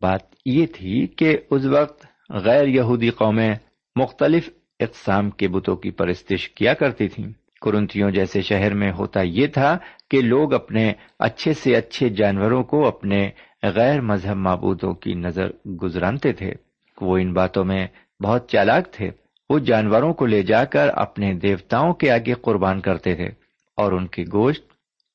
بات 0.00 0.20
یہ 0.46 0.66
تھی 0.66 1.06
کہ 1.06 1.38
اس 1.50 1.64
وقت 1.64 2.06
غیر 2.30 2.66
یہودی 2.66 3.10
قومیں 3.10 3.54
مختلف 3.96 4.50
اقسام 4.80 5.30
کے 5.30 5.48
بتوں 5.48 5.76
کی 5.76 5.90
پرستش 5.90 6.48
کیا 6.48 6.74
کرتی 6.74 7.08
تھیں۔ 7.08 7.32
کرنتھیوں 7.60 8.10
جیسے 8.10 8.42
شہر 8.42 8.74
میں 8.74 8.92
ہوتا 8.92 9.20
یہ 9.22 9.46
تھا 9.46 9.78
کہ 10.10 10.20
لوگ 10.20 10.52
اپنے 10.52 10.92
اچھے 11.18 11.52
سے 11.52 11.76
اچھے 11.76 12.08
جانوروں 12.08 12.64
کو 12.64 12.86
اپنے 12.86 13.30
غیر 13.62 14.00
مذہب 14.00 14.36
معبودوں 14.36 14.94
کی 14.94 15.14
نظر 15.14 15.68
گزرانتے 15.82 16.32
تھے۔ 16.32 16.52
وہ 17.00 17.18
ان 17.18 17.32
باتوں 17.32 17.64
میں 17.64 17.86
بہت 18.22 18.48
چالاک 18.48 18.92
تھے۔ 18.92 19.10
وہ 19.50 19.58
جانوروں 19.58 20.14
کو 20.14 20.26
لے 20.26 20.42
جا 20.42 20.64
کر 20.64 20.88
اپنے 20.94 21.34
دیوتاؤں 21.34 21.94
کے 21.94 22.10
آگے 22.10 22.32
قربان 22.32 22.80
کرتے 22.80 23.14
تھے 23.14 23.28
اور 23.76 23.92
ان 23.92 24.06
کے 24.06 24.22
گوشت 24.32 24.64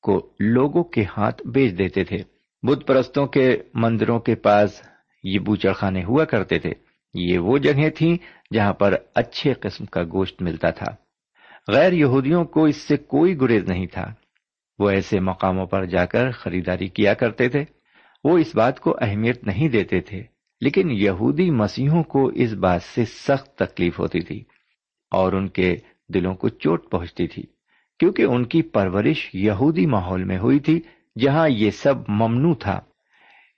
کو 0.02 0.28
لوگوں 0.40 0.84
کے 0.84 1.04
ہاتھ 1.16 1.46
بیچ 1.46 1.78
دیتے 1.78 2.04
تھے۔ 2.04 2.16
بدھ 2.62 2.84
پرستوں 2.86 3.26
کے 3.26 3.58
مندروں 3.74 4.20
کے 4.20 4.34
پاس 4.34 4.82
یہ 5.24 5.38
بوچڑ 5.38 5.72
خانے 5.72 6.04
ہوا 6.04 6.24
کرتے 6.24 6.58
تھے۔ 6.58 6.72
یہ 7.14 7.38
وہ 7.38 7.58
جگہیں 7.58 7.90
تھیں 7.90 8.16
جہاں 8.54 8.72
پر 8.72 8.94
اچھے 9.14 9.52
قسم 9.52 9.84
کا 9.84 10.02
گوشت 10.02 10.42
ملتا 10.42 10.70
تھا۔ 10.70 11.05
غیر 11.68 11.92
یہودیوں 11.92 12.44
کو 12.44 12.64
اس 12.64 12.76
سے 12.76 12.96
کوئی 12.96 13.40
گریز 13.40 13.64
نہیں 13.68 13.86
تھا۔ 13.86 14.12
وہ 14.78 14.90
ایسے 14.90 15.20
مقاموں 15.20 15.66
پر 15.66 15.84
جا 15.84 16.06
کر 16.06 16.30
خریداری 16.30 16.88
کیا 16.88 17.14
کرتے 17.14 17.48
تھے۔ 17.48 17.64
وہ 18.24 18.38
اس 18.38 18.54
بات 18.54 18.80
کو 18.80 18.96
اہمیت 19.00 19.46
نہیں 19.46 19.68
دیتے 19.68 20.00
تھے، 20.00 20.22
لیکن 20.60 20.90
یہودی 20.90 21.50
مسیحوں 21.50 22.02
کو 22.02 22.26
اس 22.26 22.52
بات 22.52 22.82
سے 22.82 23.04
سخت 23.04 23.58
تکلیف 23.58 23.98
ہوتی 23.98 24.20
تھی 24.20 24.44
اور 25.10 25.32
ان 25.32 25.48
کے 25.48 25.76
دلوں 26.14 26.34
کو 26.34 26.48
چوٹ 26.48 26.90
پہنچتی 26.90 27.26
تھی، 27.26 27.42
کیونکہ 27.98 28.22
ان 28.22 28.44
کی 28.44 28.62
پرورش 28.62 29.30
یہودی 29.34 29.86
ماحول 29.86 30.24
میں 30.24 30.38
ہوئی 30.38 30.58
تھی 30.58 30.80
جہاں 31.20 31.48
یہ 31.48 31.70
سب 31.70 31.94
ممنوع 32.08 32.54
تھا۔ 32.54 32.80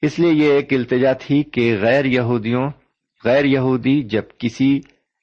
اس 0.02 0.18
لیے 0.18 0.32
یہ 0.32 0.52
ایک 0.52 0.72
التجا 0.72 1.12
تھی 1.12 1.42
کہ 1.42 1.76
غیر 1.80 2.04
یہودیوں، 2.04 2.70
غیر 3.24 3.44
یہودی 3.44 4.02
جب 4.02 4.22
کسی 4.38 4.80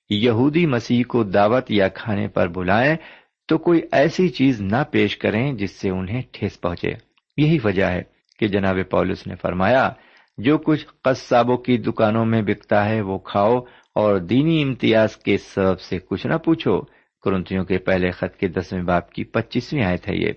یہودی 0.09 0.65
مسیح 0.65 1.03
کو 1.07 1.23
دعوت 1.23 1.71
یا 1.71 1.87
کھانے 1.87 2.27
پر 2.27 2.47
بلائیں 2.47 2.95
تو 3.47 3.57
کوئی 3.57 3.81
ایسی 3.91 4.29
چیز 4.29 4.61
نہ 4.61 4.83
پیش 4.91 5.17
کریں 5.17 5.53
جس 5.53 5.71
سے 5.71 5.89
انہیں 5.89 6.21
ٹھیس 6.31 6.61
پہنچے۔ 6.61 6.91
یہی 7.37 7.57
وجہ 7.63 7.83
ہے 7.83 8.01
کہ 8.39 8.47
جناب 8.47 8.77
پولس 8.91 9.27
نے 9.27 9.35
فرمایا، 9.35 9.89
جو 10.37 10.57
کچھ 10.57 10.85
قصابوں 11.03 11.57
کی 11.57 11.77
دکانوں 11.77 12.25
میں 12.25 12.41
بکتا 12.41 12.89
ہے 12.89 13.01
وہ 13.01 13.17
کھاؤ 13.17 13.55
اور 13.95 14.17
دینی 14.17 14.63
امتیاز 14.63 15.17
کے 15.17 15.37
سبب 15.37 15.79
سے 15.79 15.99
کچھ 15.99 16.27
نہ 16.27 16.33
پوچھو۔ 16.33 16.81
کرنتیوں 17.21 17.63
کے 17.63 17.77
پہلے 17.77 18.11
خط 18.11 18.39
کے 18.39 18.47
دسویں 18.47 18.83
باپ 18.83 19.11
کی 19.11 19.23
پچیسویں 19.23 19.83
آئے 19.83 19.97
تھے 19.97 20.15
یہ۔ 20.15 20.31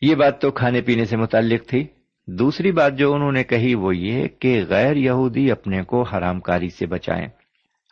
یہ 0.00 0.14
بات 0.14 0.40
تو 0.40 0.50
کھانے 0.50 0.82
پینے 0.82 1.04
سے 1.04 1.16
متعلق 1.16 1.68
تھی۔ 1.68 1.86
دوسری 2.26 2.72
بات 2.72 2.98
جو 2.98 3.14
انہوں 3.14 3.32
نے 3.32 3.44
کہی 3.44 3.74
وہ 3.74 3.96
یہ 3.96 4.28
کہ 4.28 4.64
غیر 4.68 4.96
یہودی 4.96 5.50
اپنے 5.50 5.82
کو 5.82 6.02
حرام 6.02 6.40
کاری 6.40 6.68
سے 6.68 6.86
بچائیں۔ 6.86 7.26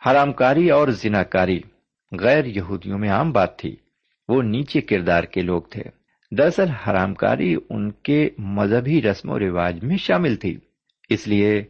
حرام 0.05 0.33
کاری 0.33 0.69
اور 0.69 0.87
زنا 0.87 1.23
کاری 1.23 1.61
غیر 2.19 2.45
یہودیوں 2.45 2.99
میں 2.99 3.09
عام 3.09 3.31
بات 3.31 3.59
تھی۔ 3.59 3.75
وہ 4.27 4.41
نیچے 4.41 4.81
کردار 4.81 5.23
کے 5.23 5.41
لوگ 5.41 5.61
تھے۔ 5.61 5.83
دراصل 6.31 6.67
حرام 6.67 7.13
کاری 7.13 7.55
ان 7.69 7.91
کے 7.91 8.29
مذہبی 8.37 9.01
رسم 9.01 9.29
و 9.29 9.39
رواج 9.39 9.83
میں 9.83 9.97
شامل 9.97 10.35
تھی۔ 10.35 10.57
اس 11.09 11.27
لیے 11.27 11.63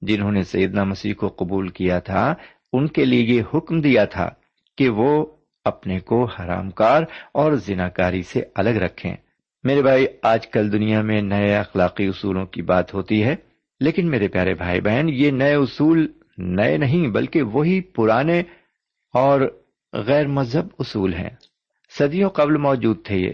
جنہوں 0.00 0.32
نے 0.32 0.42
سیدنا 0.42 0.84
مسیح 0.84 1.14
کو 1.14 1.28
قبول 1.28 1.68
کیا 1.68 1.98
تھا، 1.98 2.34
ان 2.72 2.88
کے 2.88 3.04
لیے 3.04 3.22
یہ 3.22 3.42
حکم 3.54 3.80
دیا 3.80 4.04
تھا 4.04 4.30
کہ 4.76 4.88
وہ 4.88 5.26
اپنے 5.64 6.00
کو 6.00 6.24
حرام 6.24 6.70
کار 6.70 7.02
اور 7.32 7.52
زنا 7.52 7.88
کاری 7.88 8.22
سے 8.22 8.42
الگ 8.54 8.70
رکھیں۔ 8.70 9.16
میرے 9.64 9.82
بھائی، 9.82 10.06
آج 10.22 10.46
کل 10.46 10.72
دنیا 10.72 11.02
میں 11.02 11.22
نئے 11.22 11.56
اخلاقی 11.56 12.06
اصولوں 12.06 12.46
کی 12.46 12.62
بات 12.62 12.94
ہوتی 12.94 13.24
ہے، 13.24 13.36
لیکن 13.80 14.10
میرے 14.10 14.28
پیارے 14.28 14.54
بھائی 14.54 14.80
بہن، 14.80 15.08
یہ 15.08 15.30
نئے 15.30 15.54
اصول 15.54 16.12
نئے 16.38 16.76
نہیں، 16.76 17.08
بلکہ 17.08 17.42
وہی 17.42 17.80
پرانے 17.80 18.42
اور 19.14 19.40
غیر 19.92 20.26
مذہب 20.26 20.66
اصول 20.78 21.14
ہیں۔ 21.14 21.30
صدیوں 21.98 22.30
قبل 22.30 22.56
موجود 22.56 23.04
تھے 23.04 23.16
یہ۔ 23.16 23.32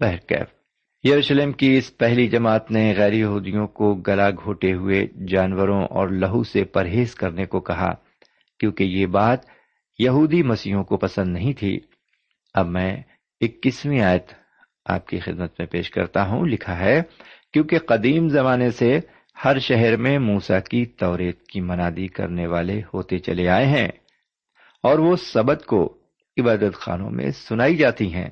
بہرکیف 0.00 0.60
یروشلم 1.04 1.52
کی 1.52 1.76
اس 1.76 1.96
پہلی 1.96 2.28
جماعت 2.28 2.70
نے 2.70 2.94
غیر 2.96 3.12
یہودیوں 3.12 3.66
کو 3.66 3.94
گلا 3.94 4.30
گھوٹے 4.30 4.72
ہوئے 4.72 5.06
جانوروں 5.28 5.84
اور 5.84 6.08
لہو 6.08 6.42
سے 6.42 6.64
پرہیز 6.64 7.14
کرنے 7.14 7.46
کو 7.46 7.60
کہا، 7.60 7.94
کیونکہ 8.58 8.84
یہ 8.84 9.06
بات 9.06 9.38
یہودی 9.98 10.42
مسیحوں 10.42 10.84
کو 10.84 10.96
پسند 10.96 11.32
نہیں 11.32 11.52
تھی۔ 11.52 11.80
اب 12.54 12.66
میں 12.66 13.02
اکیسویں 13.40 14.00
آیت 14.00 14.26
آپ 14.86 15.06
کی 15.06 15.18
خدمت 15.18 15.52
میں 15.58 15.66
پیش 15.66 15.90
کرتا 15.90 16.28
ہوں، 16.28 16.46
لکھا 16.46 16.78
ہے، 16.78 17.02
کیونکہ 17.52 17.78
قدیم 17.78 18.28
زمانے 18.28 18.70
سے 18.70 19.00
ہر 19.44 19.58
شہر 19.58 19.96
میں 19.96 20.18
موسا 20.18 20.60
کی 20.60 20.86
توریت 20.86 21.42
کی 21.42 21.60
منادی 21.60 22.06
کرنے 22.06 22.46
والے 22.46 22.82
ہوتے 22.94 23.18
چلے 23.18 23.48
آئے 23.48 23.66
ہیں 23.66 23.88
اور 24.82 24.98
وہ 24.98 25.16
سبت 25.16 25.66
کو 25.66 25.96
عبادت 26.40 26.74
خانوں 26.74 27.10
میں 27.10 27.30
سنائی 27.30 27.76
جاتی 27.76 28.14
ہیں۔ 28.14 28.30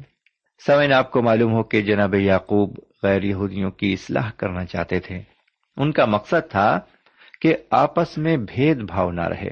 سمن 0.67 0.93
آپ 0.93 1.11
کو 1.11 1.23
معلوم 1.23 1.53
ہو 1.53 1.63
کہ 1.63 1.83
جناب 1.83 2.15
یعقوب 2.15 2.79
غیر 3.03 3.23
یہودیوں 3.23 3.71
کی 3.71 3.93
اصلاح 3.93 4.31
کرنا 4.37 4.65
چاہتے 4.65 5.01
تھے۔ 5.01 5.23
ان 5.77 5.93
کا 5.93 6.05
مقصد 6.05 6.51
تھا 6.51 6.81
کہ 7.41 7.57
آپس 7.71 8.19
میں 8.19 8.37
بھید 8.37 8.77
بھاؤ 8.77 9.11
نہ 9.11 9.29
رہے۔ 9.29 9.51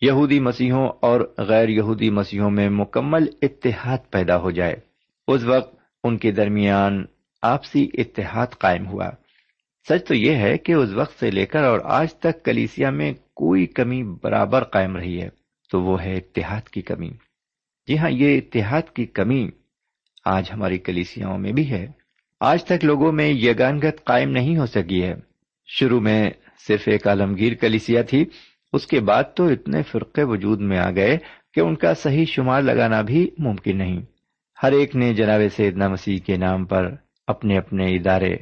یہودی 0.00 0.40
مسیحوں 0.40 0.88
اور 1.00 1.34
غیر 1.38 1.68
یہودی 1.68 2.10
مسیحوں 2.10 2.50
میں 2.50 2.68
مکمل 2.68 3.24
اتحاد 3.42 3.98
پیدا 4.10 4.36
ہو 4.36 4.50
جائے۔ 4.50 4.76
اس 5.28 5.44
وقت 5.44 5.76
ان 6.04 6.18
کے 6.18 6.30
درمیان 6.30 7.04
آپسی 7.42 7.88
اتحاد 7.94 8.46
قائم 8.58 8.86
ہوا۔ 8.86 9.10
سچ 9.88 10.06
تو 10.06 10.14
یہ 10.14 10.34
ہے 10.34 10.58
کہ 10.58 10.72
اس 10.72 10.90
وقت 10.90 11.20
سے 11.20 11.30
لے 11.30 11.46
کر 11.46 11.64
اور 11.64 11.80
آج 11.84 12.14
تک 12.14 12.44
کلیسیا 12.44 12.90
میں 12.90 13.12
کوئی 13.34 13.66
کمی 13.66 14.02
برابر 14.02 14.64
قائم 14.64 14.96
رہی 14.96 15.22
ہے، 15.22 15.28
تو 15.72 15.82
وہ 15.82 16.02
ہے 16.02 16.14
اتحاد 16.14 16.68
کی 16.68 16.82
کمی۔ 16.82 17.10
جی 17.86 17.98
ہاں 17.98 18.10
یہ 18.10 18.38
اتحاد 18.38 18.82
کی 18.94 19.06
کمی 19.06 19.48
آج 20.24 20.50
ہماری 20.52 20.78
کلیسیاں 20.78 21.38
میں 21.38 21.52
بھی 21.52 21.70
ہے۔ 21.70 21.86
آج 22.40 22.64
تک 22.64 22.84
لوگوں 22.84 23.12
میں 23.12 23.28
یگانگت 23.28 24.04
قائم 24.04 24.30
نہیں 24.30 24.58
ہو 24.58 24.66
سکی 24.66 25.02
ہے۔ 25.02 25.14
شروع 25.66 26.00
میں 26.00 26.30
صرف 26.68 26.82
ایک 26.86 27.08
عالمگیر 27.08 27.54
کلیسیا 27.54 28.02
تھی، 28.02 28.24
اس 28.72 28.86
کے 28.86 29.00
بعد 29.00 29.24
تو 29.36 29.46
اتنے 29.46 29.82
فرقے 29.82 30.22
وجود 30.22 30.60
میں 30.60 30.78
آ 30.78 30.90
گئے 30.90 31.18
کہ 31.54 31.60
ان 31.60 31.76
کا 31.76 31.94
صحیح 31.94 32.24
شمار 32.24 32.62
لگانا 32.62 33.02
بھی 33.02 33.30
ممکن 33.38 33.78
نہیں۔ 33.78 34.00
ہر 34.62 34.72
ایک 34.72 34.96
نے 34.96 35.14
جناب 35.14 35.40
سیدنا 35.56 35.88
مسیح 35.88 36.18
کے 36.18 36.36
نام 36.36 36.64
پر 36.64 36.94
اپنے 37.26 37.58
اپنے 37.58 37.94
ادارے 37.94 38.36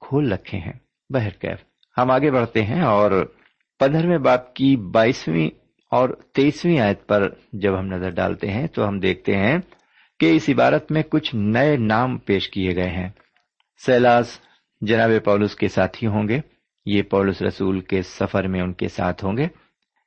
کھول 0.00 0.32
رکھے 0.32 0.58
ہیں۔ 0.58 0.87
بہرکیف 1.10 1.58
ہم 1.98 2.10
آگے 2.10 2.30
بڑھتے 2.30 2.62
ہیں 2.62 2.82
اور 2.82 3.34
پندرہویں 3.80 4.18
باپ 4.18 4.54
کی 4.54 4.76
بائیسویں 4.76 5.48
اور 5.90 6.08
تیسویں 6.08 6.80
آیت 6.80 7.06
پر 7.06 7.28
جب 7.52 7.78
ہم 7.78 7.86
نظر 7.86 8.10
ڈالتے 8.10 8.50
ہیں 8.50 8.66
تو 8.66 8.88
ہم 8.88 8.98
دیکھتے 8.98 9.36
ہیں 9.36 9.58
کہ 10.20 10.36
اس 10.36 10.48
عبارت 10.48 10.92
میں 10.92 11.02
کچھ 11.02 11.34
نئے 11.34 11.76
نام 11.76 12.18
پیش 12.18 12.48
کیے 12.48 12.76
گئے 12.76 12.90
ہیں۔ 12.90 13.08
سیلاس 13.86 14.38
جناب 14.80 15.10
پولس 15.24 15.56
کے 15.56 15.68
ساتھی 15.68 16.06
ہوں 16.06 16.28
گے۔ 16.28 16.40
یہ 16.86 17.02
پولس 17.02 17.42
رسول 17.42 17.80
کے 17.80 18.02
سفر 18.02 18.46
میں 18.46 18.60
ان 18.60 18.72
کے 18.72 18.88
ساتھ 18.88 19.24
ہوں 19.24 19.36
گے۔ 19.36 19.46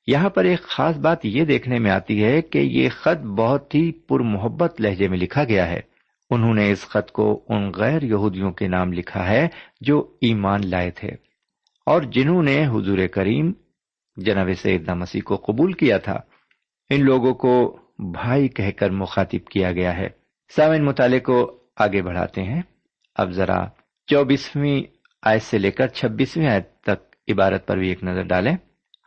یہاں 0.07 0.29
پر 0.29 0.43
ایک 0.43 0.61
خاص 0.61 0.97
بات 0.97 1.25
یہ 1.25 1.45
دیکھنے 1.45 1.79
میں 1.79 1.91
آتی 1.91 2.23
ہے 2.23 2.41
کہ 2.41 2.57
یہ 2.57 2.89
خط 2.89 3.23
بہت 3.23 3.75
ہی 3.75 3.91
پر 3.91 4.19
محبت 4.19 4.81
لہجے 4.81 5.07
میں 5.07 5.17
لکھا 5.17 5.43
گیا 5.43 5.69
ہے۔ 5.69 5.90
انہوں 6.31 6.53
نے 6.53 6.71
اس 6.71 6.87
خط 6.87 7.11
کو 7.11 7.45
ان 7.49 7.71
غیر 7.75 8.01
یہودیوں 8.01 8.51
کے 8.51 8.67
نام 8.67 8.93
لکھا 8.93 9.29
ہے 9.29 9.47
جو 9.81 10.17
ایمان 10.21 10.59
لائے 10.63 10.91
تھے 10.91 11.09
اور 11.85 12.01
جنہوں 12.01 12.43
نے 12.43 12.65
حضور 12.65 13.07
کریم 13.07 13.51
جناب 14.15 14.47
سیدنا 14.57 14.93
مسیح 14.93 15.21
کو 15.21 15.35
قبول 15.35 15.73
کیا 15.73 15.97
تھا۔ 15.97 16.19
ان 16.89 17.05
لوگوں 17.05 17.33
کو 17.33 17.79
بھائی 17.97 18.47
کہہ 18.47 18.71
کر 18.71 18.89
مخاطب 18.89 19.47
کیا 19.47 19.71
گیا 19.71 19.97
ہے۔ 19.97 20.07
سامن 20.55 20.85
مطالعے 20.85 21.19
کو 21.19 21.57
آگے 21.77 22.01
بڑھاتے 22.01 22.43
ہیں۔ 22.43 22.61
اب 23.15 23.31
ذرا 23.31 23.65
چوبیسویں 24.07 24.83
آیت 25.23 25.41
سے 25.41 25.57
لے 25.57 25.71
کر 25.71 25.87
چھبیسویں 25.87 26.47
آیت 26.47 26.81
تک 26.81 27.15
عبارت 27.31 27.67
پر 27.67 27.77
بھی 27.77 27.89
ایک 27.89 28.03
نظر 28.03 28.23
ڈالیں۔ 28.23 28.57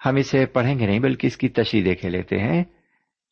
ہم 0.07 0.17
اسے 0.17 0.47
پڑھیں 0.47 0.79
گے 0.79 0.87
نہیں 0.87 0.99
بلکہ 0.99 1.27
اس 1.27 1.37
کی 1.37 1.49
تشریح 1.49 1.83
دیکھے 1.85 2.11
لیتے 2.11 2.39
ہیں۔ 2.39 2.65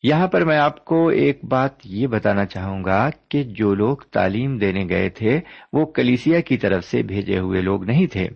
یہاں 0.03 0.29
پر 0.29 0.45
میں 0.45 0.59
آپ 0.59 0.85
کو 0.85 1.09
ایک 1.09 1.45
بات 1.45 1.71
یہ 1.85 2.07
بتانا 2.07 2.47
چاہوں 2.47 2.85
گا 2.85 3.11
کہ 3.29 3.43
جو 3.43 3.75
لوگ 3.75 3.97
تعلیم 3.97 4.59
دینے 4.59 4.88
گئے 4.88 5.09
تھے، 5.09 5.41
وہ 5.73 5.87
کلیسیا 5.87 6.41
کی 6.41 6.57
طرف 6.57 6.85
سے 6.85 7.03
بھیجے 7.03 7.38
ہوئے 7.38 7.61
لوگ 7.61 7.85
نہیں 7.85 8.07
تھے۔ 8.07 8.29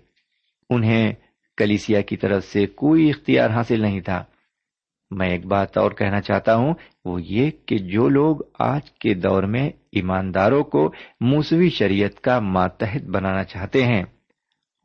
انہیں 0.71 1.13
کلیسیا 1.57 2.01
کی 2.01 2.17
طرف 2.17 2.45
سے 2.45 2.67
کوئی 2.67 3.11
اختیار 3.11 3.51
حاصل 3.51 3.81
نہیں 3.81 4.01
تھا۔ 4.01 4.25
میں 5.11 5.29
ایک 5.29 5.47
بات 5.47 5.79
اور 5.79 5.91
کہنا 5.91 6.21
چاہتا 6.21 6.57
ہوں، 6.57 6.75
وہ 7.05 7.23
یہ 7.23 7.51
کہ 7.67 7.79
جو 7.79 8.09
لوگ 8.09 8.37
آج 8.59 8.93
کے 8.93 9.15
دور 9.15 9.43
میں 9.43 9.71
ایمانداروں 9.93 10.65
کو 10.65 10.93
موسوی 11.21 11.71
شریعت 11.71 12.21
کا 12.21 12.41
ماتحت 12.41 13.03
بنانا 13.03 13.45
چاہتے 13.45 13.85
ہیں، 13.85 14.05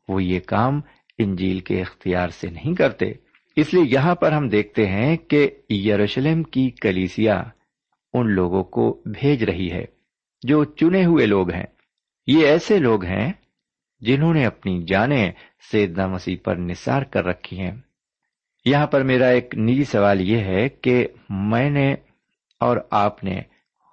وہ 0.08 0.22
یہ 0.22 0.40
کام 0.40 0.80
انجیل 1.18 1.60
کے 1.60 1.80
اختیار 1.80 2.28
سے 2.28 2.50
نہیں 2.50 2.74
کرتے۔ 2.74 3.12
اس 3.56 3.74
لیے 3.74 3.82
یہاں 3.86 4.14
پر 4.14 4.32
ہم 4.32 4.48
دیکھتے 4.48 4.86
ہیں 4.86 5.16
کہ 5.16 5.50
یروشلم 5.72 6.42
کی 6.42 6.70
کلیسیا 6.70 7.42
ان 8.12 8.30
لوگوں 8.30 8.64
کو 8.64 9.02
بھیج 9.04 9.44
رہی 9.44 9.72
ہے، 9.72 9.84
جو 10.42 10.64
چنے 10.64 11.04
ہوئے 11.04 11.26
لوگ 11.26 11.52
ہیں۔ 11.52 11.66
یہ 12.26 12.46
ایسے 12.46 12.78
لوگ 12.78 13.04
ہیں 13.04 13.32
جنہوں 14.00 14.34
نے 14.34 14.46
اپنی 14.46 14.82
جانیں 14.82 15.32
سیدنا 15.72 16.06
مسیح 16.06 16.36
پر 16.44 16.56
نثار 16.56 17.02
کر 17.02 17.24
رکھی 17.24 17.60
ہیں۔ 17.60 17.70
یہاں 18.64 18.86
پر 18.86 19.02
میرا 19.02 19.26
ایک 19.26 19.54
نجی 19.54 19.84
سوال 19.84 20.20
یہ 20.20 20.38
ہے 20.38 20.68
کہ 20.68 21.08
میں 21.30 21.70
نے 21.70 21.94
اور 22.60 22.76
آپ 22.90 23.24
نے 23.24 23.40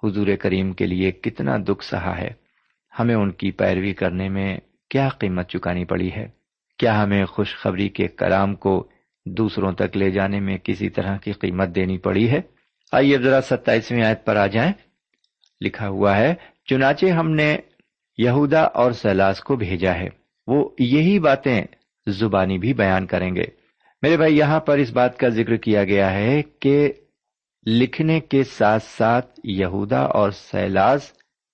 حضور 0.02 0.26
کریم 0.40 0.72
کے 0.72 0.86
لیے 0.86 1.12
کتنا 1.12 1.56
دکھ 1.68 1.84
سہا 1.84 2.18
ہے؟ 2.18 2.30
ہمیں 2.98 3.14
ان 3.14 3.30
کی 3.30 3.50
پیروی 3.50 3.94
کرنے 3.94 4.28
میں 4.28 4.58
کیا 4.90 5.08
قیمت 5.08 5.48
چکانی 5.48 5.84
پڑی 5.84 6.12
ہے؟ 6.12 6.28
کیا 6.78 7.02
ہمیں 7.02 7.24
خوشخبری 7.24 7.88
کے 7.88 8.08
کلام 8.08 8.54
کو 8.54 8.89
دوسروں 9.26 9.72
تک 9.72 9.96
لے 9.96 10.10
جانے 10.10 10.40
میں 10.40 10.58
کسی 10.58 10.88
طرح 10.88 11.16
کی 11.16 11.32
قیمت 11.32 11.68
دینی 11.74 11.98
پڑی 11.98 12.30
ہے؟ 12.30 12.40
آئیے 12.92 13.18
ذرا 13.18 13.40
ستائیسویں 13.40 14.04
آیت 14.04 14.24
پر 14.24 14.36
آ 14.36 14.46
جائیں۔ 14.46 14.72
لکھا 15.60 15.88
ہوا 15.88 16.16
ہے، 16.16 16.34
چنانچہ 16.64 17.06
ہم 17.06 17.30
نے 17.30 17.56
یہودا 18.18 18.60
اور 18.60 18.92
سیلاس 18.92 19.40
کو 19.40 19.56
بھیجا 19.56 19.94
ہے۔ 19.94 20.08
وہ 20.46 20.68
یہی 20.78 21.18
باتیں 21.18 21.64
زبانی 22.06 22.58
بھی 22.58 22.74
بیان 22.74 23.06
کریں 23.06 23.36
گے۔ 23.36 23.44
میرے 24.02 24.16
بھائی، 24.16 24.38
یہاں 24.38 24.60
پر 24.60 24.78
اس 24.78 24.90
بات 24.90 25.18
کا 25.18 25.28
ذکر 25.28 25.56
کیا 25.56 25.84
گیا 25.84 26.12
ہے 26.12 26.42
کہ 26.60 26.92
لکھنے 27.66 28.20
کے 28.20 28.44
ساتھ 28.44 28.82
ساتھ 28.82 29.40
یہودا 29.44 30.00
اور 30.00 30.30
سیلاس 30.30 31.12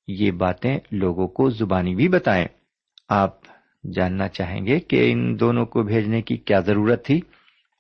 یہ 0.09 0.31
باتیں 0.31 0.79
لوگوں 0.91 1.29
کو 1.29 1.51
زبانی 1.51 1.95
بھی 1.95 2.09
بتائیں۔ 2.09 2.47
آپ 3.09 3.41
جاننا 3.95 4.29
چاہیں 4.29 4.67
گے 4.67 4.81
کہ 4.81 5.13
ان 5.13 5.41
دونوں 5.41 5.67
کو 5.67 5.83
بھیجنے 5.83 6.23
کی 6.23 6.37
کیا 6.37 6.61
ضرورت 6.61 7.05
تھی؟ 7.05 7.21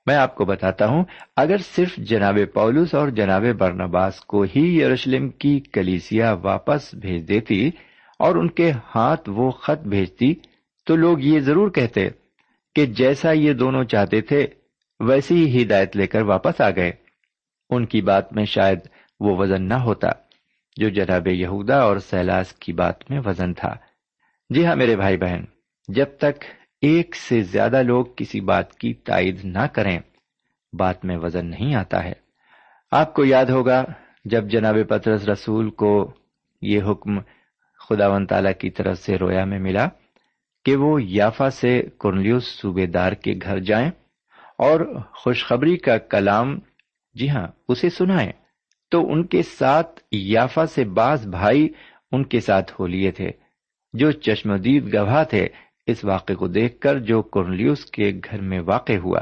میں 0.07 0.17
آپ 0.17 0.35
کو 0.35 0.45
بتاتا 0.45 0.87
ہوں، 0.87 1.05
اگر 1.37 1.57
صرف 1.59 1.97
جناب 1.97 2.39
پولس 2.55 2.95
اور 2.95 3.09
جناب 3.09 3.45
برنباس 3.59 4.21
کو 4.21 4.45
ہی 4.57 4.81
یروشلم 4.81 5.29
کی 5.29 5.61
کلیسیا 5.61 6.33
واپس 6.33 6.95
بھیج 6.95 7.29
دیتی 7.29 7.71
اور 8.19 8.37
ان 8.37 8.51
کے 8.51 8.73
ہاتھ 8.95 9.29
وہ 9.29 9.51
خط 9.51 9.87
بھیجتی، 9.87 10.35
تو 10.87 10.97
لوگ 10.97 11.21
یہ 11.21 11.41
ضرور 11.41 11.71
کہتے 11.71 12.09
کہ 12.75 12.87
جیسا 12.87 13.33
یہ 13.33 13.53
دونوں 13.53 13.85
چاہتے 13.85 14.21
تھے، 14.21 14.47
ویسی 15.01 15.47
ہی 15.47 15.63
ہدایت 15.63 15.97
لے 15.97 16.07
کر 16.07 16.23
واپس 16.23 16.61
آ 16.61 16.71
گئے۔ 16.71 16.93
ان 17.71 17.87
کی 17.87 18.03
بات 18.03 18.33
میں 18.33 18.45
شاید 18.45 18.79
وہ 19.21 19.37
وزن 19.37 19.69
نہ 19.69 19.75
ہوتا، 19.75 20.09
جو 20.77 20.89
جناب 20.89 21.29
یہودا 21.29 21.81
اور 21.81 21.97
سیلاس 21.97 22.53
کی 22.53 22.73
بات 22.73 23.11
میں 23.11 23.21
وزن 23.27 23.55
تھا۔ 23.55 23.75
جی 24.51 24.67
ہاں 24.67 24.77
میرے 24.77 24.97
بھائی 24.97 25.17
بہن، 25.17 25.45
جب 25.89 26.07
تک 26.19 26.45
ایک 26.81 27.17
سے 27.17 27.43
زیادہ 27.43 27.83
لوگ 27.83 28.05
کسی 28.17 28.41
بات 28.41 28.75
کی 28.75 28.95
تائید 28.95 29.45
نہ 29.45 29.67
کریں۔ 29.73 29.99
بات 30.73 31.05
میں 31.05 31.17
وزن 31.17 31.47
نہیں 31.47 31.75
آتا 31.75 32.05
ہے۔ 32.05 32.13
آپ 32.91 33.15
کو 33.15 33.25
یاد 33.25 33.45
ہوگا، 33.45 33.85
جب 34.25 34.49
جناب 34.49 34.77
پترس 34.89 35.29
رسول 35.29 35.71
کو 35.71 36.13
یہ 36.63 36.81
حکم 36.83 37.21
خدا 37.89 38.09
و 38.09 38.27
تعالی 38.27 38.53
کی 38.59 38.71
طرف 38.71 38.99
سے 38.99 39.17
رویا 39.17 39.45
میں 39.45 39.59
ملا 39.59 39.89
کہ 40.65 40.77
وہ 40.77 41.03
یافا 41.03 41.51
سے 41.51 41.83
کرنلیوس 42.01 42.47
صوبے 42.61 42.87
دار 42.87 43.13
کے 43.13 43.35
گھر 43.43 43.59
جائیں 43.59 43.91
اور 44.59 45.01
خوشخبری 45.15 45.77
کا 45.77 45.99
کلام 45.99 46.59
جی 47.15 47.31
ہاں 47.31 47.47
اسے 47.69 47.91
سنائیں، 47.91 48.33
تو 48.91 49.13
ان 49.13 49.27
کے 49.27 49.43
ساتھ 49.43 50.01
یافا 50.13 50.67
سے 50.67 50.85
بعض 50.85 51.27
بھائی 51.27 51.69
ان 52.13 52.25
کے 52.25 52.41
ساتھ 52.41 52.73
ہو 52.81 52.87
لیے 52.87 53.11
تھے، 53.11 53.31
جو 53.93 54.11
چشمدید 54.11 54.95
گواہ 54.95 55.25
تھے۔ 55.25 55.49
اس 55.87 56.05
واقعے 56.05 56.37
کو 56.37 56.49
دیکھ 56.49 56.81
کر 56.81 56.99
جو 56.99 57.23
کرنلیوس 57.23 57.85
کے 57.85 58.13
گھر 58.31 58.41
میں 58.41 58.61
واقع 58.61 58.93
ہوا، 58.93 59.21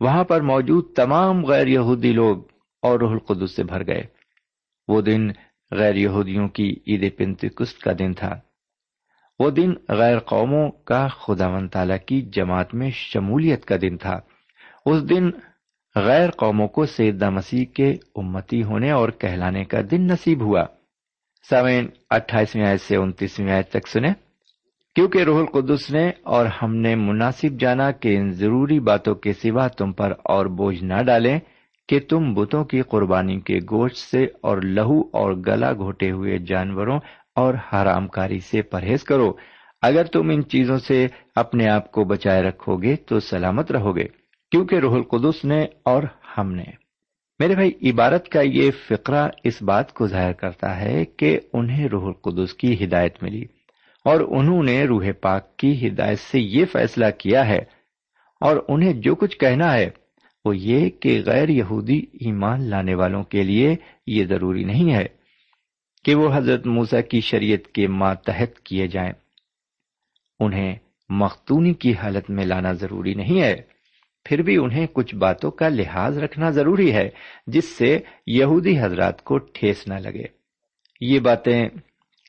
وہاں 0.00 0.24
پر 0.24 0.40
موجود 0.40 0.94
تمام 0.96 1.44
غیر 1.44 1.66
یہودی 1.66 2.12
لوگ 2.12 2.36
اور 2.82 3.00
روح 3.00 3.10
القدس 3.10 3.56
سے 3.56 3.64
بھر 3.64 3.86
گئے۔ 3.86 4.02
وہ 4.88 5.00
دن 5.00 5.28
غیر 5.70 5.94
یہودیوں 5.94 6.48
کی 6.48 6.76
عید 6.86 7.16
پنتکست 7.16 7.80
کا 7.80 7.92
دن 7.98 8.12
تھا۔ 8.12 8.40
وہ 9.38 9.50
دن 9.50 9.72
غیر 9.88 10.18
قوموں 10.18 10.70
کا 10.70 11.08
خدا 11.08 11.48
و 11.48 11.68
تعالی 11.72 11.94
کی 12.06 12.22
جماعت 12.32 12.74
میں 12.74 12.90
شمولیت 12.90 13.64
کا 13.64 13.76
دن 13.80 13.96
تھا۔ 13.96 14.20
اس 14.86 15.10
دن 15.10 15.30
غیر 15.94 16.30
قوموں 16.30 16.68
کو 16.68 16.86
سیدہ 16.86 17.30
مسیح 17.30 17.64
کے 17.64 17.94
امتی 18.14 18.62
ہونے 18.62 18.90
اور 18.90 19.08
کہلانے 19.08 19.64
کا 19.64 19.80
دن 19.90 20.06
نصیب 20.06 20.40
ہوا۔ 20.40 20.64
سوین 21.50 21.88
اٹھائیسویں 22.10 22.66
آیت 22.66 22.80
سے 22.80 22.96
انتیسویں 22.96 23.52
آیت 23.52 23.70
تک 23.70 23.88
سنیں۔ 23.88 24.14
کیونکہ 24.96 25.18
روح 25.18 25.40
القدس 25.40 25.90
نے 25.90 26.10
اور 26.22 26.46
ہم 26.62 26.76
نے 26.76 26.94
مناسب 26.94 27.60
جانا 27.60 27.90
کہ 27.90 28.16
ان 28.16 28.30
ضروری 28.30 28.80
باتوں 28.80 29.14
کے 29.14 29.32
سوا 29.32 29.68
تم 29.68 29.92
پر 29.92 30.12
اور 30.24 30.46
بوجھ 30.46 30.84
نہ 30.84 31.02
ڈالیں 31.02 31.38
کہ 31.88 32.00
تم 32.00 32.34
بتوں 32.34 32.64
کی 32.64 32.82
قربانی 32.82 33.40
کے 33.40 33.58
گوشت 33.70 33.96
سے 33.96 34.24
اور 34.24 34.62
لہو 34.62 35.00
اور 35.00 35.32
گلا 35.32 35.72
گھوٹے 35.72 36.10
ہوئے 36.10 36.38
جانوروں 36.38 37.00
اور 37.34 37.54
حرام 37.54 38.08
کاری 38.08 38.40
سے 38.40 38.62
پرہیز 38.62 39.04
کرو۔ 39.04 39.32
اگر 39.82 40.04
تم 40.04 40.28
ان 40.28 40.48
چیزوں 40.48 40.78
سے 40.78 41.06
اپنے 41.34 41.68
آپ 41.68 41.92
کو 41.92 42.04
بچائے 42.04 42.42
رکھو 42.42 42.76
گے 42.76 42.96
تو 42.96 43.20
سلامت 43.20 43.72
رہو 43.72 43.96
گے، 43.96 44.04
کیونکہ 44.50 44.76
روح 44.76 44.94
القدس 44.94 45.44
نے 45.44 45.64
اور 45.84 46.02
ہم 46.38 46.52
نے۔ 46.52 46.64
میرے 47.38 47.54
بھائی، 47.54 47.90
عبارت 47.90 48.28
کا 48.28 48.40
یہ 48.44 48.70
فقرہ 48.88 49.28
اس 49.44 49.62
بات 49.62 49.92
کو 49.92 50.06
ظاہر 50.06 50.32
کرتا 50.32 50.80
ہے 50.80 51.04
کہ 51.04 51.40
انہیں 51.52 51.88
روح 51.88 52.06
القدس 52.06 52.54
کی 52.54 52.84
ہدایت 52.84 53.22
ملی۔ 53.22 53.55
اور 54.06 54.20
انہوں 54.20 54.62
نے 54.62 54.84
روح 54.84 55.06
پاک 55.20 55.56
کی 55.56 55.88
ہدایت 55.88 56.18
سے 56.18 56.40
یہ 56.40 56.64
فیصلہ 56.64 57.06
کیا 57.18 57.48
ہے۔ 57.48 57.58
اور 58.40 58.56
انہیں 58.68 58.92
جو 58.92 59.14
کچھ 59.14 59.38
کہنا 59.38 59.74
ہے، 59.74 59.90
وہ 60.44 60.56
یہ 60.56 60.90
کہ 60.90 61.22
غیر 61.26 61.48
یہودی 61.48 61.98
ایمان 61.98 62.62
لانے 62.62 62.94
والوں 62.94 63.24
کے 63.24 63.42
لیے 63.42 63.76
یہ 64.06 64.24
ضروری 64.24 64.64
نہیں 64.64 64.94
ہے 64.94 65.06
کہ 66.04 66.14
وہ 66.14 66.28
حضرت 66.34 66.66
موسا 66.66 67.00
کی 67.00 67.20
شریعت 67.20 67.68
کے 67.68 67.88
ماتحت 67.88 68.60
کیے 68.60 68.86
جائیں۔ 68.86 69.12
انہیں 70.40 70.76
مختونی 71.08 71.74
کی 71.74 71.92
حالت 71.92 72.30
میں 72.30 72.44
لانا 72.44 72.72
ضروری 72.72 73.14
نہیں 73.14 73.40
ہے۔ 73.40 73.56
پھر 74.24 74.42
بھی 74.42 74.56
انہیں 74.56 74.86
کچھ 74.92 75.14
باتوں 75.14 75.50
کا 75.50 75.68
لحاظ 75.68 76.18
رکھنا 76.18 76.50
ضروری 76.50 76.92
ہے، 76.92 77.10
جس 77.46 77.64
سے 77.64 77.98
یہودی 78.26 78.80
حضرات 78.80 79.24
کو 79.24 79.38
ٹھیس 79.38 79.88
نہ 79.88 79.94
لگے۔ 79.94 80.24
یہ 81.00 81.20
باتیں 81.20 81.68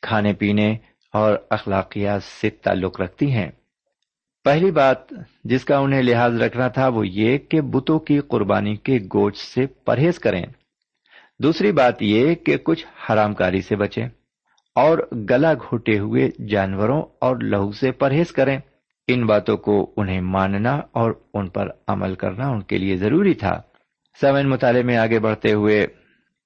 کھانے 0.02 0.34
پینے 0.34 0.78
اور 1.14 1.38
اخلاقیات 1.50 2.24
سے 2.24 2.50
تعلق 2.50 3.02
رکھتی 3.02 3.32
ہیں۔ 3.32 3.52
پہلی 4.44 4.72
بات 4.72 4.98
جس 5.44 5.66
کا 5.66 5.78
انہیں 5.78 6.02
لحاظ 6.02 6.42
رکھنا 6.42 6.68
تھا 6.68 6.88
وہ 6.88 7.08
یہ 7.08 7.38
کہ 7.38 7.62
بتوں 7.62 8.00
کی 8.00 8.20
قربانی 8.20 8.76
کے 8.76 9.00
گوشت 9.14 9.38
سے 9.38 9.66
پرہیز 9.68 10.20
کریں۔ 10.20 10.46
دوسری 11.40 11.72
بات 11.72 12.02
یہ 12.02 12.36
کہ 12.36 12.58
کچھ 12.58 12.86
حرام 13.10 13.34
کاری 13.34 13.62
سے 13.62 13.76
بچیں 13.76 14.06
اور 14.76 14.98
گلا 15.30 15.54
گھوٹے 15.54 16.00
ہوئے 16.00 16.48
جانوروں 16.48 17.02
اور 17.22 17.38
لہو 17.38 17.72
سے 17.72 17.92
پرہیز 17.92 18.32
کریں۔ 18.32 18.60
ان 19.08 19.26
باتوں 19.26 19.58
کو 19.58 19.94
انہیں 19.98 20.22
ماننا 20.22 20.76
اور 20.76 21.12
ان 21.34 21.50
پر 21.50 21.68
عمل 21.88 22.16
کرنا 22.16 22.48
ان 22.48 22.62
کے 22.62 22.78
لیے 22.78 22.98
ضروری 22.98 23.34
تھا۔ 23.34 23.62
سمن 24.22 24.50
مطالعے 24.50 24.84
میں 24.84 24.98
آگے 24.98 25.20
بڑھتے 25.20 25.54
ہوئے 25.54 25.88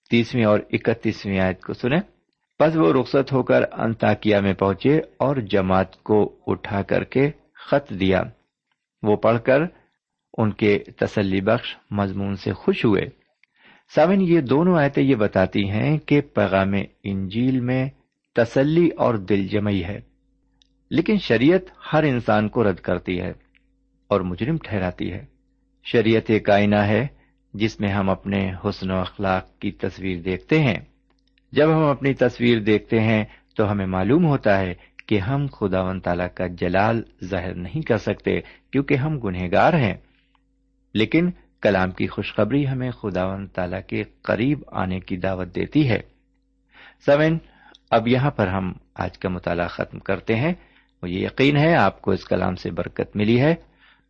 تیسویں 0.10 0.46
اور 0.46 0.60
اکتیسویں 0.72 1.40
آیت 1.40 1.62
کو 1.62 1.74
سنیں۔ 1.74 2.00
بس 2.62 2.76
وہ 2.76 2.94
رخصت 2.94 3.32
ہو 3.34 3.44
کر 3.44 3.62
انتاکیا 3.72 4.40
میں 4.40 4.54
پہنچے 4.54 4.98
اور 5.18 5.36
جماعت 5.36 6.04
کو 6.04 6.36
اٹھا 6.48 6.82
کر 6.82 7.04
کے 7.04 7.32
خط 7.68 7.90
دیا۔ 7.90 8.22
وہ 9.04 9.16
پڑھ 9.16 9.40
کر 9.44 9.62
ان 10.38 10.52
کے 10.54 10.80
تسلی 10.80 11.42
بخش 11.42 11.76
مضمون 11.92 12.36
سے 12.36 12.54
خوش 12.54 12.86
ہوئے۔ 12.86 13.02
سمن 13.96 14.22
یہ 14.22 14.42
دونوں 14.42 14.78
آیتیں 14.78 15.04
یہ 15.04 15.16
بتاتی 15.16 15.70
ہیں 15.70 15.98
کہ 15.98 16.22
پیغام 16.22 16.74
انجیل 17.04 17.60
میں 17.60 17.90
تسلی 18.36 18.90
اور 18.98 19.16
دل 19.16 19.48
جمعی 19.48 19.84
ہے، 19.84 20.00
لیکن 20.92 21.18
شریعت 21.18 21.62
ہر 21.94 22.04
انسان 22.04 22.50
کو 22.50 22.64
رد 22.64 22.80
کرتی 22.80 23.20
ہے 23.20 23.32
اور 24.10 24.22
مجرم 24.22 24.58
ٹھہراتی 24.58 25.12
ہے۔ 25.12 25.26
شریعت 25.84 26.24
ایک 26.28 26.50
آئینہ 26.50 26.80
ہے 26.86 27.08
جس 27.54 27.80
میں 27.80 27.90
ہم 27.90 28.10
اپنے 28.10 28.52
حسن 28.66 28.92
و 28.92 29.00
اخلاق 29.00 29.60
کی 29.60 29.72
تصویر 29.72 30.22
دیکھتے 30.22 30.60
ہیں۔ 30.60 30.80
جب 31.52 31.76
ہم 31.76 31.84
اپنی 31.84 32.14
تصویر 32.14 32.60
دیکھتے 32.60 33.00
ہیں 33.00 33.24
تو 33.56 33.72
ہمیں 33.72 33.86
معلوم 33.86 34.26
ہوتا 34.26 34.60
ہے 34.60 34.74
کہ 35.08 35.20
ہم 35.20 35.46
خدا 35.48 35.82
و 35.82 36.00
تعالی 36.00 36.24
کا 36.36 36.48
جلال 36.48 37.02
ظاہر 37.24 37.54
نہیں 37.54 37.82
کر 37.82 37.98
سکتے 37.98 38.40
کیونکہ 38.72 38.94
ہم 38.94 39.20
گنہگار 39.20 39.74
ہیں۔ 39.74 39.94
لیکن 40.94 41.30
کلام 41.62 41.92
کی 41.92 42.08
خوشخبری 42.08 42.68
ہمیں 42.68 42.92
خدا 42.92 43.26
و 43.26 43.48
تعالی 43.48 43.78
کے 43.88 44.04
قریب 44.22 44.64
آنے 44.68 45.00
کی 45.00 45.18
دعوت 45.18 45.56
دیتی 45.56 45.90
ہے۔ 45.90 46.02
سوین 47.06 47.38
اب 47.92 48.08
یہاں 48.08 48.32
پر 48.32 48.48
ہم 48.48 48.74
آج 48.96 49.18
کا 49.18 49.30
مطالعہ 49.30 49.68
ختم 49.68 50.00
کرتے 50.00 50.36
ہیں۔ 50.36 50.54
مجھے 51.04 51.20
یقین 51.20 51.58
ہے 51.58 51.76
آپ 51.76 52.02
کو 52.02 52.12
اس 52.12 52.26
کلام 52.26 52.56
سے 52.56 52.72
برکت 52.72 53.16
ملی 53.16 53.42
ہے۔ 53.42 53.56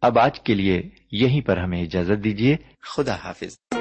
اب 0.01 0.19
آج 0.19 0.39
کے 0.39 0.53
لیے 0.53 0.81
یہیں 1.11 1.41
پر 1.41 1.57
ہمیں 1.57 1.81
اجازت 1.81 2.23
دیجیے۔ 2.23 2.55
خدا 2.81 3.15
حافظ۔ 3.15 3.80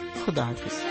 خدا 0.15 0.43
حافظ۔ 0.45 0.90